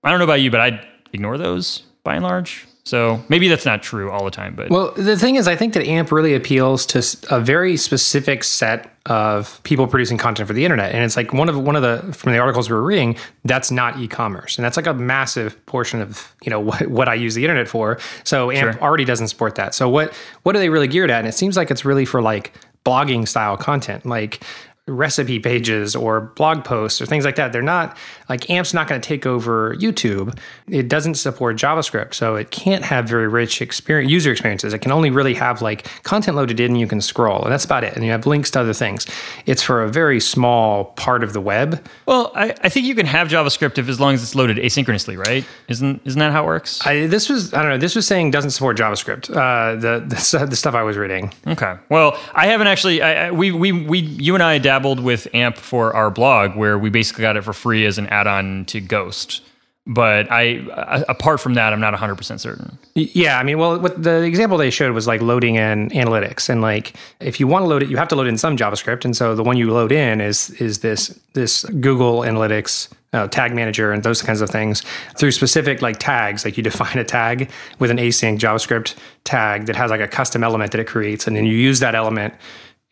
I 0.04 0.10
don't 0.10 0.18
know 0.18 0.24
about 0.24 0.40
you, 0.40 0.50
but 0.50 0.60
I'd 0.60 0.86
ignore 1.12 1.38
those 1.38 1.82
by 2.04 2.14
and 2.14 2.22
large. 2.22 2.66
So 2.84 3.22
maybe 3.28 3.46
that's 3.48 3.64
not 3.64 3.80
true 3.82 4.10
all 4.10 4.24
the 4.24 4.30
time, 4.32 4.54
but 4.56 4.68
Well, 4.68 4.92
the 4.96 5.16
thing 5.16 5.36
is, 5.36 5.46
I 5.46 5.54
think 5.54 5.74
that 5.74 5.86
AMP 5.86 6.10
really 6.10 6.34
appeals 6.34 6.84
to 6.86 6.98
a 7.30 7.40
very 7.40 7.76
specific 7.76 8.42
set 8.42 8.88
of 9.06 9.60
people 9.62 9.86
producing 9.86 10.18
content 10.18 10.48
for 10.48 10.52
the 10.52 10.64
internet, 10.64 10.92
and 10.92 11.04
it's 11.04 11.16
like 11.16 11.32
one 11.32 11.48
of 11.48 11.56
one 11.58 11.76
of 11.76 11.82
the 11.82 12.12
from 12.12 12.32
the 12.32 12.38
articles 12.38 12.68
we 12.68 12.74
were 12.74 12.82
reading. 12.82 13.16
That's 13.44 13.70
not 13.70 13.98
e-commerce, 13.98 14.58
and 14.58 14.64
that's 14.64 14.76
like 14.76 14.86
a 14.88 14.94
massive 14.94 15.64
portion 15.66 16.00
of 16.00 16.34
you 16.42 16.50
know 16.50 16.58
what, 16.68 16.86
what 16.88 17.08
I 17.08 17.14
use 17.14 17.34
the 17.34 17.44
internet 17.44 17.68
for. 17.68 17.98
So 18.24 18.50
AMP 18.50 18.74
Sure. 18.74 18.82
already 18.82 19.04
doesn't 19.04 19.28
support 19.28 19.54
that. 19.56 19.74
So 19.74 19.88
what 19.88 20.12
what 20.42 20.56
are 20.56 20.58
they 20.58 20.68
really 20.68 20.88
geared 20.88 21.10
at? 21.10 21.20
And 21.20 21.28
it 21.28 21.34
seems 21.34 21.56
like 21.56 21.70
it's 21.70 21.84
really 21.84 22.04
for 22.04 22.20
like 22.20 22.52
blogging 22.84 23.28
style 23.28 23.56
content, 23.56 24.04
like 24.04 24.42
recipe 24.88 25.38
pages 25.38 25.94
or 25.94 26.20
blog 26.20 26.64
posts 26.64 27.00
or 27.00 27.06
things 27.06 27.24
like 27.24 27.36
that. 27.36 27.52
They're 27.52 27.62
not 27.62 27.96
like 28.28 28.50
AMP's 28.50 28.74
not 28.74 28.88
going 28.88 29.00
to 29.00 29.06
take 29.06 29.26
over 29.26 29.76
YouTube. 29.76 30.36
It 30.66 30.88
doesn't 30.88 31.14
support 31.14 31.56
JavaScript, 31.56 32.14
so 32.14 32.34
it 32.34 32.50
can't 32.50 32.84
have 32.84 33.08
very 33.08 33.28
rich 33.28 33.62
experience, 33.62 34.10
user 34.10 34.32
experiences. 34.32 34.74
It 34.74 34.80
can 34.80 34.90
only 34.90 35.10
really 35.10 35.34
have 35.34 35.62
like 35.62 35.86
content 36.02 36.36
loaded 36.36 36.58
in, 36.58 36.72
and 36.72 36.80
you 36.80 36.88
can 36.88 37.00
scroll, 37.00 37.44
and 37.44 37.52
that's 37.52 37.64
about 37.64 37.84
it. 37.84 37.94
And 37.94 38.04
you 38.04 38.10
have 38.10 38.26
links 38.26 38.50
to 38.52 38.60
other 38.60 38.72
things. 38.72 39.06
It's 39.46 39.62
for 39.62 39.84
a 39.84 39.88
very 39.88 40.18
small 40.18 40.86
part 40.86 41.22
of 41.22 41.32
the 41.32 41.40
web. 41.40 41.86
Well, 42.06 42.32
I, 42.34 42.54
I 42.62 42.68
think 42.68 42.86
you 42.86 42.96
can 42.96 43.06
have 43.06 43.28
JavaScript 43.28 43.78
if 43.78 43.88
as 43.88 44.00
long 44.00 44.14
as 44.14 44.22
it's 44.24 44.34
loaded 44.34 44.56
asynchronously, 44.56 45.16
right? 45.16 45.44
Isn't 45.68 46.02
isn't 46.04 46.18
that 46.18 46.32
how 46.32 46.42
it 46.42 46.46
works? 46.46 46.84
I, 46.84 47.06
this 47.06 47.28
was 47.28 47.54
I 47.54 47.62
don't 47.62 47.70
know. 47.70 47.78
This 47.78 47.94
was 47.94 48.06
saying 48.08 48.32
doesn't 48.32 48.50
support 48.50 48.76
JavaScript. 48.78 49.30
Uh, 49.30 49.76
the, 49.76 50.00
the 50.00 50.46
the 50.50 50.56
stuff 50.56 50.74
I 50.74 50.82
was 50.82 50.96
reading. 50.96 51.32
Okay. 51.46 51.76
Well, 51.88 52.18
I 52.34 52.48
haven't 52.48 52.66
actually. 52.66 53.00
I, 53.00 53.28
I, 53.28 53.30
we 53.30 53.52
we 53.52 53.70
we 53.70 54.00
you 54.00 54.34
and 54.34 54.42
I 54.42 54.58
dabbled 54.72 55.00
with 55.00 55.28
AMP 55.34 55.58
for 55.58 55.94
our 55.94 56.10
blog, 56.10 56.56
where 56.56 56.78
we 56.78 56.88
basically 56.88 57.20
got 57.20 57.36
it 57.36 57.44
for 57.44 57.52
free 57.52 57.84
as 57.84 57.98
an 57.98 58.06
add-on 58.06 58.64
to 58.64 58.80
Ghost. 58.80 59.42
But 59.86 60.30
I, 60.30 60.64
apart 61.08 61.40
from 61.40 61.54
that, 61.54 61.74
I'm 61.74 61.80
not 61.80 61.92
100 61.92 62.14
percent 62.14 62.40
certain. 62.40 62.78
Yeah, 62.94 63.38
I 63.38 63.42
mean, 63.42 63.58
well, 63.58 63.78
what 63.78 64.02
the 64.02 64.22
example 64.22 64.56
they 64.56 64.70
showed 64.70 64.94
was 64.94 65.06
like 65.06 65.20
loading 65.20 65.56
in 65.56 65.90
analytics, 65.90 66.48
and 66.48 66.62
like 66.62 66.94
if 67.20 67.38
you 67.38 67.46
want 67.46 67.64
to 67.64 67.66
load 67.66 67.82
it, 67.82 67.90
you 67.90 67.98
have 67.98 68.08
to 68.08 68.16
load 68.16 68.28
in 68.28 68.38
some 68.38 68.56
JavaScript, 68.56 69.04
and 69.04 69.14
so 69.14 69.34
the 69.34 69.42
one 69.42 69.58
you 69.58 69.70
load 69.70 69.92
in 69.92 70.22
is 70.22 70.50
is 70.52 70.78
this 70.78 71.18
this 71.34 71.64
Google 71.64 72.20
Analytics 72.20 72.88
uh, 73.12 73.26
tag 73.28 73.54
manager 73.54 73.92
and 73.92 74.04
those 74.04 74.22
kinds 74.22 74.40
of 74.40 74.48
things 74.48 74.82
through 75.18 75.32
specific 75.32 75.82
like 75.82 75.98
tags. 75.98 76.44
Like 76.46 76.56
you 76.56 76.62
define 76.62 76.96
a 76.96 77.04
tag 77.04 77.50
with 77.78 77.90
an 77.90 77.98
async 77.98 78.38
JavaScript 78.38 78.94
tag 79.24 79.66
that 79.66 79.76
has 79.76 79.90
like 79.90 80.00
a 80.00 80.08
custom 80.08 80.42
element 80.44 80.70
that 80.72 80.80
it 80.80 80.86
creates, 80.86 81.26
and 81.26 81.36
then 81.36 81.44
you 81.44 81.56
use 81.56 81.80
that 81.80 81.94
element 81.94 82.32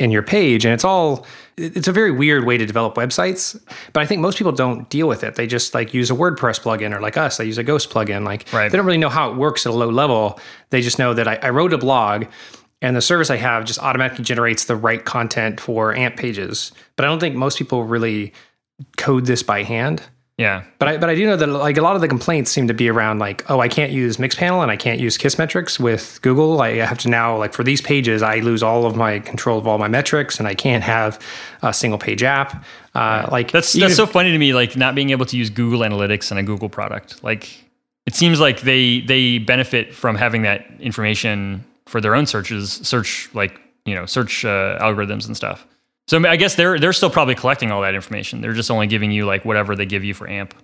in 0.00 0.10
your 0.10 0.22
page 0.22 0.64
and 0.64 0.72
it's 0.72 0.84
all 0.84 1.26
it's 1.58 1.86
a 1.86 1.92
very 1.92 2.10
weird 2.10 2.46
way 2.46 2.56
to 2.56 2.64
develop 2.64 2.94
websites 2.94 3.60
but 3.92 4.00
i 4.00 4.06
think 4.06 4.20
most 4.20 4.38
people 4.38 4.50
don't 4.50 4.88
deal 4.88 5.06
with 5.06 5.22
it. 5.22 5.34
They 5.34 5.46
just 5.46 5.74
like 5.74 5.92
use 5.92 6.10
a 6.10 6.14
wordpress 6.14 6.58
plugin 6.58 6.96
or 6.96 7.00
like 7.00 7.18
us 7.18 7.36
they 7.36 7.44
use 7.44 7.58
a 7.58 7.62
ghost 7.62 7.90
plugin 7.90 8.24
like 8.24 8.50
right. 8.52 8.70
they 8.70 8.76
don't 8.76 8.86
really 8.86 8.98
know 8.98 9.10
how 9.10 9.30
it 9.30 9.36
works 9.36 9.66
at 9.66 9.72
a 9.72 9.76
low 9.76 9.90
level. 9.90 10.40
They 10.70 10.80
just 10.80 10.98
know 10.98 11.12
that 11.14 11.28
I, 11.28 11.36
I 11.36 11.50
wrote 11.50 11.74
a 11.74 11.78
blog 11.78 12.24
and 12.80 12.96
the 12.96 13.02
service 13.02 13.28
i 13.28 13.36
have 13.36 13.66
just 13.66 13.78
automatically 13.78 14.24
generates 14.24 14.64
the 14.64 14.74
right 14.74 15.04
content 15.04 15.60
for 15.60 15.94
amp 15.94 16.16
pages. 16.16 16.72
But 16.96 17.04
i 17.04 17.08
don't 17.08 17.20
think 17.20 17.36
most 17.36 17.58
people 17.58 17.84
really 17.84 18.32
code 18.96 19.26
this 19.26 19.42
by 19.42 19.62
hand 19.62 20.02
yeah. 20.40 20.64
But 20.78 20.88
I 20.88 20.96
but 20.96 21.10
I 21.10 21.14
do 21.14 21.26
know 21.26 21.36
that 21.36 21.46
like 21.48 21.76
a 21.76 21.82
lot 21.82 21.96
of 21.96 22.00
the 22.00 22.08
complaints 22.08 22.50
seem 22.50 22.66
to 22.68 22.72
be 22.72 22.88
around 22.88 23.18
like, 23.18 23.48
oh, 23.50 23.60
I 23.60 23.68
can't 23.68 23.92
use 23.92 24.16
Mixpanel 24.16 24.62
and 24.62 24.70
I 24.70 24.76
can't 24.76 24.98
use 24.98 25.18
Kissmetrics 25.18 25.78
with 25.78 26.18
Google. 26.22 26.62
I 26.62 26.76
have 26.76 26.96
to 27.00 27.10
now 27.10 27.36
like 27.36 27.52
for 27.52 27.62
these 27.62 27.82
pages, 27.82 28.22
I 28.22 28.36
lose 28.36 28.62
all 28.62 28.86
of 28.86 28.96
my 28.96 29.18
control 29.18 29.58
of 29.58 29.66
all 29.66 29.76
my 29.76 29.86
metrics 29.86 30.38
and 30.38 30.48
I 30.48 30.54
can't 30.54 30.82
have 30.82 31.20
a 31.62 31.74
single 31.74 31.98
page 31.98 32.22
app. 32.22 32.64
Uh, 32.94 33.28
like 33.30 33.50
that's 33.50 33.74
that's 33.74 33.96
so 33.96 34.06
funny 34.06 34.32
to 34.32 34.38
me, 34.38 34.54
like 34.54 34.76
not 34.78 34.94
being 34.94 35.10
able 35.10 35.26
to 35.26 35.36
use 35.36 35.50
Google 35.50 35.80
Analytics 35.80 36.30
and 36.30 36.40
a 36.40 36.42
Google 36.42 36.70
product. 36.70 37.22
Like 37.22 37.62
it 38.06 38.14
seems 38.14 38.40
like 38.40 38.62
they 38.62 39.02
they 39.02 39.36
benefit 39.36 39.92
from 39.92 40.16
having 40.16 40.40
that 40.42 40.66
information 40.80 41.66
for 41.84 42.00
their 42.00 42.14
own 42.14 42.24
searches, 42.24 42.72
search 42.82 43.28
like 43.34 43.60
you 43.84 43.94
know 43.94 44.06
search 44.06 44.46
uh, 44.46 44.78
algorithms 44.80 45.26
and 45.26 45.36
stuff. 45.36 45.66
So 46.08 46.26
I 46.26 46.36
guess 46.36 46.56
they're 46.56 46.78
they're 46.78 46.92
still 46.92 47.10
probably 47.10 47.34
collecting 47.34 47.70
all 47.70 47.82
that 47.82 47.94
information. 47.94 48.40
They're 48.40 48.52
just 48.52 48.70
only 48.70 48.86
giving 48.86 49.10
you 49.12 49.26
like 49.26 49.44
whatever 49.44 49.76
they 49.76 49.86
give 49.86 50.02
you 50.02 50.14
for 50.14 50.28
AMP. 50.28 50.54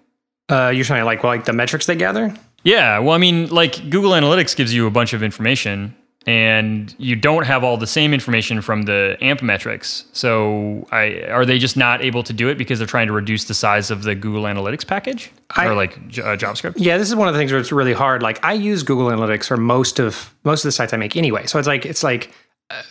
Uh, 0.49 0.73
you're 0.75 0.85
saying 0.85 1.05
like 1.05 1.23
well, 1.23 1.33
like 1.33 1.45
the 1.45 1.53
metrics 1.53 1.87
they 1.87 1.97
gather? 1.97 2.35
Yeah. 2.63 2.99
Well, 2.99 3.15
I 3.15 3.19
mean, 3.19 3.49
like 3.49 3.91
Google 3.91 4.11
Analytics 4.13 4.57
gives 4.57 4.75
you 4.75 4.87
a 4.87 4.91
bunch 4.91 5.13
of 5.13 5.23
information, 5.23 5.95
and 6.27 6.93
you 6.99 7.15
don't 7.15 7.45
have 7.45 7.63
all 7.63 7.77
the 7.77 7.87
same 7.87 8.13
information 8.13 8.61
from 8.61 8.83
the 8.83 9.17
AMP 9.21 9.43
metrics. 9.43 10.05
So, 10.13 10.87
I 10.91 11.23
are 11.31 11.47
they 11.47 11.59
just 11.59 11.77
not 11.77 12.03
able 12.03 12.25
to 12.25 12.33
do 12.33 12.49
it 12.49 12.59
because 12.59 12.79
they're 12.79 12.89
trying 12.89 13.07
to 13.07 13.13
reduce 13.13 13.45
the 13.45 13.55
size 13.55 13.93
of 13.93 14.03
the 14.03 14.17
Google 14.17 14.45
Analytics 14.45 14.85
package 14.85 15.31
I, 15.51 15.67
or 15.67 15.75
like 15.75 15.97
uh, 15.97 16.37
JavaScript? 16.37 16.75
Yeah, 16.77 16.99
this 16.99 17.09
is 17.09 17.15
one 17.15 17.29
of 17.29 17.35
the 17.35 17.39
things 17.39 17.53
where 17.53 17.61
it's 17.61 17.71
really 17.71 17.93
hard. 17.93 18.23
Like 18.23 18.45
I 18.45 18.55
use 18.55 18.83
Google 18.83 19.09
Analytics 19.09 19.47
for 19.47 19.57
most 19.57 20.01
of 20.01 20.35
most 20.43 20.65
of 20.65 20.69
the 20.69 20.73
sites 20.73 20.93
I 20.93 20.97
make 20.97 21.17
anyway. 21.17 21.47
So 21.47 21.61
it's 21.61 21.69
like 21.69 21.87
it's 21.87 22.03
like 22.03 22.33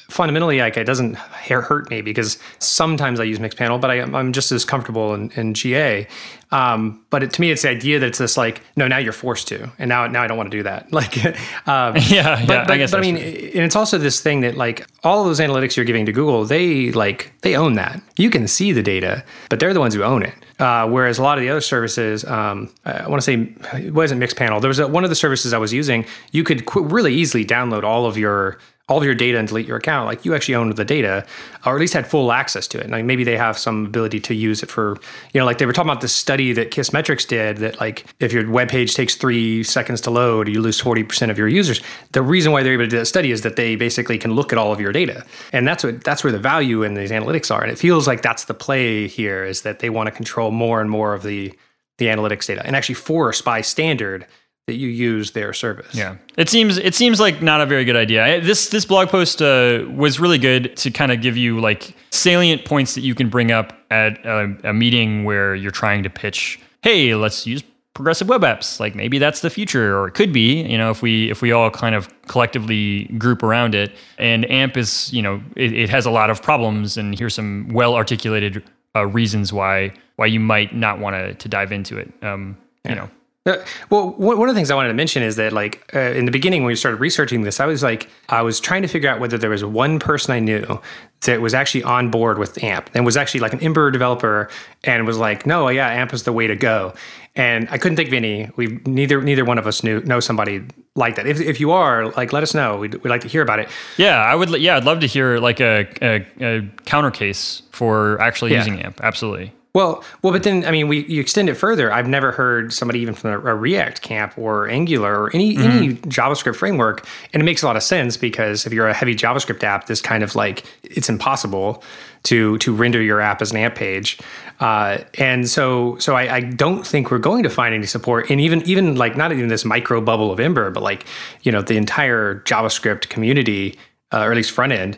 fundamentally 0.10 0.60
like 0.60 0.78
it 0.78 0.86
doesn't 0.86 1.16
hurt 1.16 1.90
me 1.90 2.02
because 2.02 2.40
sometimes 2.60 3.20
I 3.20 3.24
use 3.24 3.40
Mixpanel, 3.40 3.82
but 3.82 3.92
I, 3.92 3.96
am 3.96 4.32
just 4.32 4.52
as 4.54 4.64
comfortable 4.64 5.14
in, 5.14 5.32
in 5.32 5.54
GA. 5.54 6.08
Um, 6.52 7.04
but 7.10 7.24
it, 7.24 7.34
to 7.34 7.42
me, 7.42 7.52
it's 7.52 7.64
the 7.64 7.70
idea 7.70 8.00
that 8.00 8.08
it's 8.08 8.20
just 8.20 8.38
like, 8.38 8.62
no, 8.78 8.88
now 8.88 9.00
you're 9.00 9.12
forced 9.12 9.50
to, 9.50 9.70
and 9.78 9.90
now 9.90 10.08
now 10.08 10.24
I 10.24 10.28
don't 10.28 10.38
want 10.38 10.50
to 10.50 10.58
do 10.58 10.64
that. 10.64 10.88
Like, 10.96 11.18
um, 11.26 11.34
yeah, 11.68 11.92
but, 11.98 12.10
yeah, 12.10 12.46
but, 12.46 12.72
I 12.72 12.78
guess. 12.78 12.92
But 12.92 13.00
I 13.00 13.02
mean, 13.02 13.18
and 13.18 13.66
it's 13.66 13.76
also 13.76 13.98
this 13.98 14.22
thing 14.22 14.42
that 14.42 14.56
like 14.56 14.88
all 15.04 15.20
of 15.20 15.28
those 15.28 15.42
analytics 15.42 15.76
you're 15.76 15.86
giving 15.86 16.06
to 16.06 16.14
Google, 16.14 16.46
they 16.46 16.94
like 16.94 17.34
they 17.42 17.58
own 17.58 17.74
that. 17.74 18.02
You 18.18 18.30
can 18.30 18.48
see 18.48 18.72
the 18.72 18.84
data, 18.84 19.26
but 19.50 19.60
they're 19.60 19.74
the 19.74 19.82
ones 19.82 19.94
who 19.94 20.04
own 20.04 20.24
it. 20.24 20.36
Uh, 20.58 20.88
whereas 20.88 21.18
a 21.18 21.24
lot 21.24 21.38
of 21.38 21.42
the 21.42 21.50
other 21.50 21.60
services, 21.60 22.24
um, 22.24 22.74
I 22.86 23.10
want 23.10 23.22
to 23.22 23.26
say 23.26 23.54
it 23.86 23.94
wasn't 23.94 24.22
Mixpanel. 24.22 24.62
There 24.62 24.70
was 24.70 24.80
a, 24.80 24.88
one 24.88 25.04
of 25.04 25.10
the 25.10 25.16
services 25.16 25.52
I 25.52 25.58
was 25.58 25.74
using. 25.74 26.06
You 26.32 26.46
could 26.46 26.66
qu- 26.66 26.86
really 26.86 27.14
easily 27.14 27.44
download 27.44 27.84
all 27.84 28.06
of 28.06 28.18
your 28.18 28.58
all 28.88 29.00
of 29.00 29.04
your 29.04 29.16
data 29.16 29.40
and 29.40 29.48
delete 29.48 29.66
your 29.66 29.78
account, 29.78 30.06
like 30.06 30.26
you 30.26 30.36
actually 30.36 30.54
owned 30.54 30.76
the 30.76 30.86
data, 30.86 31.26
or 31.66 31.74
at 31.74 31.80
least 31.80 31.96
had 31.96 32.06
full 32.06 32.32
access 32.32 32.68
to 32.68 32.80
it. 32.80 32.88
Like 32.88 33.04
maybe 33.04 33.24
they 33.24 33.36
have 33.36 33.58
some 33.58 33.88
ability 33.88 34.20
to 34.22 34.36
use 34.36 34.62
it 34.62 34.70
for, 34.70 34.98
you 35.34 35.40
know, 35.40 35.46
like 35.46 35.58
they 35.58 35.66
were 35.66 35.74
talking 35.74 35.90
about 35.90 36.02
this 36.02 36.14
study 36.14 36.54
that 36.54 36.70
Kissmetrics 36.70 37.28
did 37.28 37.58
that 37.58 37.80
like 37.80 38.06
if 38.20 38.32
your 38.32 38.48
web 38.50 38.70
page 38.70 38.94
takes 38.94 39.16
three 39.16 39.64
seconds 39.64 40.02
to 40.02 40.12
load, 40.12 40.48
you 40.48 40.62
lose 40.62 40.80
40% 40.80 41.32
of 41.32 41.38
your 41.38 41.48
users. 41.48 41.82
The 42.12 42.22
reason 42.22 42.52
why 42.52 42.62
they're 42.62 42.74
able 42.74 42.84
to 42.84 42.90
do 42.90 43.00
that 43.00 43.08
study 43.08 43.32
is 43.32 43.42
that 43.42 43.56
they 43.56 43.76
basically 43.76 44.20
can 44.20 44.34
look 44.34 44.52
at 44.52 44.60
all 44.60 44.72
of 44.72 44.80
your 44.80 44.92
data. 44.92 45.26
And 45.52 45.68
that's 45.68 45.84
what 45.84 46.04
that's 46.04 46.24
where 46.24 46.32
the 46.32 46.40
value 46.40 46.84
in 46.84 46.94
these 46.94 47.12
analytics 47.12 47.54
are. 47.54 47.64
And 47.64 47.72
it 47.72 47.80
feels 47.80 48.06
like 48.06 48.22
that's 48.22 48.46
the 48.46 48.54
play 48.54 49.08
here 49.08 49.44
is 49.44 49.64
that 49.64 49.80
they 49.80 49.90
want 49.90 50.08
to 50.08 50.12
control 50.12 50.52
more 50.52 50.80
and 50.80 50.92
more 50.92 51.16
of 51.16 51.24
the 51.24 51.52
the 51.98 52.06
analytics 52.06 52.46
data 52.46 52.62
and 52.66 52.76
actually 52.76 52.96
force 52.96 53.42
by 53.42 53.62
standard 53.62 54.28
that 54.68 54.76
you 54.76 54.88
use 54.88 55.32
their 55.32 55.54
service. 55.54 55.94
Yeah, 55.94 56.18
it 56.38 56.50
seems 56.50 56.78
it 56.78 56.96
seems 56.96 57.20
like 57.20 57.42
not 57.42 57.62
a 57.62 57.66
very 57.66 57.86
good 57.86 57.96
idea. 57.96 58.42
This 58.42 58.70
this 58.70 58.86
blog 58.86 59.10
post 59.10 59.42
uh, 59.42 59.86
was 59.94 60.20
really 60.20 60.40
good 60.40 60.76
to 60.78 60.92
kind 60.92 61.12
of 61.12 61.22
give 61.22 61.38
you 61.38 61.60
like 61.60 61.96
salient 62.10 62.66
points 62.66 62.96
that 62.96 63.02
you 63.02 63.14
can 63.14 63.30
bring 63.30 63.52
up 63.52 63.74
at 63.92 64.26
a, 64.26 64.56
a, 64.64 64.74
meeting 64.74 65.24
where 65.24 65.54
you're 65.54 65.72
trying 65.72 66.02
to 66.04 66.10
pitch. 66.10 66.60
Hey, 66.82 67.14
let's 67.14 67.46
use 67.46 67.64
progressive 67.94 68.28
web 68.28 68.42
apps. 68.42 68.80
Like 68.80 68.96
maybe 68.96 69.20
that's 69.20 69.42
the 69.42 69.52
future, 69.52 69.98
or 69.98 70.08
it 70.08 70.16
could 70.16 70.34
be. 70.34 70.64
You 70.64 70.80
know, 70.80 70.90
if 70.90 71.04
we 71.04 71.30
if 71.30 71.44
we 71.44 71.52
all 71.52 71.70
kind 71.70 71.94
of 71.94 72.10
collectively 72.28 73.06
group 73.20 73.44
around 73.44 73.76
it. 73.76 73.92
And 74.18 74.50
AMP 74.50 74.78
is 74.78 75.14
you 75.14 75.22
know 75.22 75.44
it, 75.56 75.74
it 75.74 75.90
has 75.92 76.08
a 76.08 76.12
lot 76.12 76.32
of 76.32 76.42
problems, 76.42 76.98
and 76.98 77.18
here's 77.18 77.36
some 77.36 77.70
well 77.72 77.94
articulated 77.94 78.64
uh, 78.96 79.06
reasons 79.06 79.54
why 79.54 79.92
why 80.16 80.26
you 80.26 80.40
might 80.40 80.76
not 80.76 80.98
want 80.98 81.16
to 81.16 81.36
to 81.36 81.48
dive 81.48 81.72
into 81.72 82.00
it. 82.00 82.12
Um, 82.24 82.58
yeah. 82.84 82.90
You 82.90 82.96
know. 82.96 83.10
Uh, 83.48 83.64
well, 83.92 84.10
one 84.10 84.50
of 84.50 84.56
the 84.56 84.58
things 84.58 84.72
I 84.72 84.76
wanted 84.76 84.88
to 84.88 84.96
mention 84.96 85.22
is 85.22 85.36
that, 85.36 85.54
like, 85.54 85.88
uh, 85.94 86.00
in 86.00 86.26
the 86.26 86.32
beginning 86.32 86.64
when 86.64 86.70
we 86.70 86.76
started 86.76 87.00
researching 87.00 87.44
this, 87.44 87.60
I 87.60 87.68
was 87.68 87.84
like, 87.84 88.10
I 88.28 88.42
was 88.42 88.60
trying 88.60 88.82
to 88.82 88.88
figure 88.88 89.08
out 89.08 89.20
whether 89.20 89.38
there 89.38 89.52
was 89.52 89.64
one 89.64 90.00
person 90.00 90.34
I 90.34 90.40
knew 90.40 90.82
that 91.22 91.42
was 91.42 91.54
actually 91.54 91.84
on 91.84 92.10
board 92.10 92.40
with 92.40 92.64
AMP 92.64 92.90
and 92.96 93.06
was 93.06 93.16
actually 93.16 93.42
like 93.42 93.54
an 93.54 93.60
Ember 93.60 93.92
developer 93.92 94.50
and 94.84 95.06
was 95.06 95.20
like, 95.20 95.46
no, 95.46 95.70
yeah, 95.70 95.88
AMP 95.90 96.12
is 96.14 96.24
the 96.24 96.34
way 96.34 96.48
to 96.48 96.56
go. 96.56 96.96
And 97.36 97.68
I 97.70 97.78
couldn't 97.78 97.98
think 97.98 98.08
of 98.08 98.14
any. 98.14 98.50
We 98.56 98.80
neither 98.88 99.22
neither 99.22 99.46
one 99.46 99.60
of 99.60 99.68
us 99.68 99.84
knew 99.84 100.00
know 100.02 100.20
somebody 100.20 100.64
like 100.96 101.16
that. 101.18 101.28
If, 101.28 101.40
if 101.40 101.60
you 101.60 101.72
are, 101.72 102.10
like, 102.12 102.34
let 102.34 102.42
us 102.42 102.56
know. 102.56 102.78
We'd, 102.78 102.96
we'd 102.96 103.10
like 103.10 103.22
to 103.22 103.28
hear 103.28 103.44
about 103.44 103.60
it. 103.60 103.70
Yeah, 103.98 104.18
I 104.18 104.34
would. 104.34 104.50
Yeah, 104.60 104.78
I'd 104.78 104.86
love 104.86 105.02
to 105.02 105.08
hear 105.08 105.38
like 105.38 105.60
a, 105.60 105.88
a, 106.02 106.26
a 106.40 106.62
counter 106.86 107.12
case 107.12 107.62
for 107.72 108.20
actually 108.22 108.54
yeah. 108.54 108.60
using 108.60 108.82
AMP. 108.82 109.02
Absolutely. 109.04 109.52
Well, 109.76 110.06
well, 110.22 110.32
but 110.32 110.44
then 110.44 110.64
I 110.64 110.72
mean, 110.72 110.88
we 110.88 111.06
you 111.06 111.20
extend 111.20 111.50
it 111.50 111.56
further. 111.56 111.92
I've 111.92 112.08
never 112.08 112.32
heard 112.32 112.72
somebody 112.72 113.00
even 113.00 113.14
from 113.14 113.32
a, 113.32 113.52
a 113.52 113.56
React 113.56 114.02
camp 114.02 114.38
or 114.38 114.70
Angular 114.70 115.24
or 115.24 115.36
any 115.36 115.54
mm-hmm. 115.54 115.70
any 115.70 115.94
JavaScript 115.96 116.56
framework, 116.56 117.06
and 117.34 117.42
it 117.42 117.44
makes 117.44 117.62
a 117.62 117.66
lot 117.66 117.76
of 117.76 117.84
sense 117.84 118.16
because 118.16 118.66
if 118.66 118.72
you're 118.72 118.88
a 118.88 118.94
heavy 118.94 119.14
JavaScript 119.14 119.66
app, 119.66 119.88
this 119.88 120.00
kind 120.00 120.24
of 120.24 120.34
like 120.34 120.64
it's 120.82 121.10
impossible 121.10 121.84
to 122.24 122.58
to 122.60 122.74
render 122.74 123.02
your 123.02 123.20
app 123.20 123.42
as 123.42 123.52
an 123.52 123.58
AMP 123.58 123.76
page, 123.76 124.18
uh, 124.62 125.00
and 125.16 125.50
so 125.50 125.98
so 126.00 126.16
I, 126.16 126.36
I, 126.36 126.40
don't 126.40 126.88
think 126.88 127.12
we're 127.12 127.18
going 127.18 127.44
to 127.44 127.50
find 127.50 127.76
any 127.76 127.86
support, 127.86 128.32
and 128.32 128.40
even 128.40 128.62
even 128.62 128.96
like 128.96 129.18
not 129.18 129.34
even 129.34 129.50
this 129.50 129.66
micro 129.66 130.00
bubble 130.00 130.32
of 130.32 130.40
Ember, 130.40 130.72
but 130.72 130.84
like 130.84 131.06
you 131.42 131.52
know 131.52 131.62
the 131.62 131.76
entire 131.76 132.40
JavaScript 132.46 133.10
community, 133.10 133.78
uh, 134.14 134.20
or 134.20 134.32
at 134.32 134.38
least 134.38 134.52
front 134.52 134.72
end. 134.72 134.98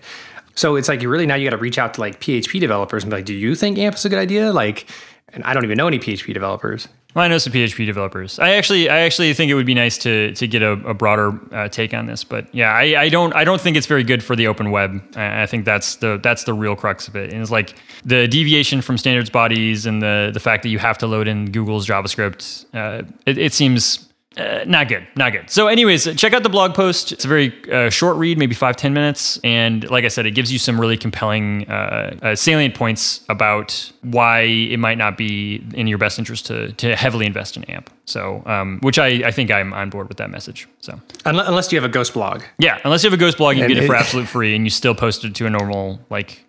So 0.58 0.76
it's 0.76 0.90
like 0.90 1.04
you 1.04 1.10
really 1.10 1.28
now 1.28 1.36
you 1.36 1.48
got 1.48 1.56
to 1.56 1.62
reach 1.62 1.78
out 1.78 1.94
to 1.94 2.02
like 2.02 2.20
PHP 2.20 2.60
developers 2.60 3.04
and 3.04 3.12
be 3.12 3.18
like, 3.18 3.26
do 3.26 3.34
you 3.34 3.54
think 3.54 3.78
AMP 3.78 3.96
is 3.96 4.06
a 4.06 4.10
good 4.10 4.18
idea? 4.18 4.52
Like, 4.52 4.88
and 5.30 5.44
I 5.44 5.54
don't 5.54 5.64
even 5.64 5.78
know 5.78 5.88
any 5.88 6.00
PHP 6.00 6.34
developers. 6.34 6.88
Well, 7.14 7.24
I 7.26 7.28
know 7.28 7.38
some 7.38 7.54
PHP 7.54 7.86
developers. 7.86 8.40
I 8.40 8.52
actually, 8.52 8.90
I 8.90 9.00
actually 9.00 9.34
think 9.34 9.52
it 9.52 9.54
would 9.54 9.66
be 9.66 9.76
nice 9.76 9.98
to 10.00 10.34
to 10.34 10.48
get 10.48 10.64
a, 10.64 10.72
a 10.72 10.94
broader 10.96 11.40
uh, 11.54 11.68
take 11.68 11.94
on 11.94 12.08
this. 12.08 12.24
But 12.24 12.54
yeah, 12.54 12.72
I, 12.72 13.02
I, 13.02 13.10
don't, 13.10 13.36
I 13.36 13.44
don't 13.44 13.62
think 13.62 13.78
it's 13.78 13.88
very 13.88 14.04
good 14.04 14.24
for 14.24 14.36
the 14.36 14.48
open 14.48 14.72
web. 14.72 15.02
I, 15.16 15.44
I 15.44 15.46
think 15.46 15.64
that's 15.64 15.98
the 15.98 16.20
that's 16.22 16.44
the 16.44 16.54
real 16.54 16.76
crux 16.76 17.08
of 17.08 17.16
it. 17.16 17.32
And 17.32 17.42
it's 17.42 17.52
like 17.52 17.76
the 18.04 18.28
deviation 18.28 18.82
from 18.82 18.98
standards 18.98 19.30
bodies 19.30 19.86
and 19.86 20.02
the 20.02 20.32
the 20.34 20.40
fact 20.40 20.64
that 20.64 20.70
you 20.70 20.80
have 20.80 20.98
to 21.00 21.08
load 21.08 21.28
in 21.28 21.52
Google's 21.52 21.88
JavaScript. 21.88 22.66
Uh, 22.74 23.04
it, 23.26 23.38
it 23.38 23.54
seems 23.54 24.07
uh, 24.38 24.64
not 24.68 24.88
good, 24.88 25.08
not 25.16 25.32
good. 25.32 25.50
So, 25.50 25.68
anyways, 25.68 26.16
check 26.16 26.34
out 26.34 26.44
the 26.44 26.50
blog 26.50 26.74
post. 26.76 27.12
It's 27.12 27.26
a 27.26 27.28
very 27.28 27.54
uh, 27.72 27.90
short 27.90 28.18
read, 28.18 28.38
maybe 28.38 28.54
five 28.56 28.76
ten 28.76 28.94
minutes, 28.94 29.40
and 29.44 29.90
like 29.90 30.06
I 30.06 30.10
said, 30.10 30.26
it 30.26 30.32
gives 30.32 30.52
you 30.52 30.60
some 30.60 30.80
really 30.80 30.98
compelling 30.98 31.70
uh, 31.70 32.18
uh, 32.22 32.36
salient 32.36 32.76
points 32.76 33.24
about 33.30 33.92
why 34.02 34.42
it 34.42 34.78
might 34.78 34.98
not 34.98 35.18
be 35.18 35.64
in 35.74 35.88
your 35.88 35.98
best 35.98 36.20
interest 36.20 36.46
to 36.48 36.72
to 36.74 36.96
heavily 36.96 37.26
invest 37.26 37.58
in 37.58 37.64
AMP. 37.66 37.90
So, 38.06 38.44
um, 38.46 38.80
which 38.82 39.00
I, 39.00 39.08
I 39.26 39.32
think 39.32 39.52
I'm 39.52 39.74
on 39.74 39.90
board 39.90 40.08
with 40.08 40.18
that 40.18 40.30
message. 40.30 40.68
So, 40.80 41.00
Unless, 41.26 41.48
unless 41.48 41.72
you 41.74 41.78
have 41.82 41.90
a 41.90 41.92
ghost 41.94 42.14
blog. 42.14 42.44
yeah, 42.58 42.80
unless 42.86 43.04
you 43.04 43.10
have 43.10 43.18
a 43.18 43.20
ghost 43.20 43.38
blog, 43.38 43.56
you 43.58 43.64
can 43.64 43.72
And 43.72 43.76
get 43.76 43.84
it 43.84 43.88
for 43.88 43.96
absolute 43.96 44.28
free, 44.28 44.56
and 44.56 44.66
you 44.66 44.70
still 44.70 44.96
post 44.96 45.26
it 45.26 45.36
to 45.36 45.46
a 45.46 45.50
normal 45.50 46.00
like 46.10 46.46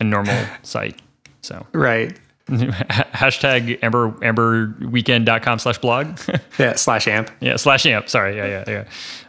a 0.00 0.04
normal 0.04 0.36
site. 0.62 1.00
So, 1.40 1.66
Right. 1.72 2.18
hashtag 3.12 3.78
ember 3.82 4.10
emberweekend.com 4.12 5.58
slash 5.58 5.78
blog. 5.78 6.18
Yeah, 6.58 6.74
slash 6.74 7.06
amp. 7.06 7.30
Yeah, 7.40 7.54
slash 7.56 7.86
amp. 7.86 8.08
Sorry. 8.08 8.36
Yeah, 8.36 8.46
yeah, 8.46 8.64
yeah. 8.66 8.84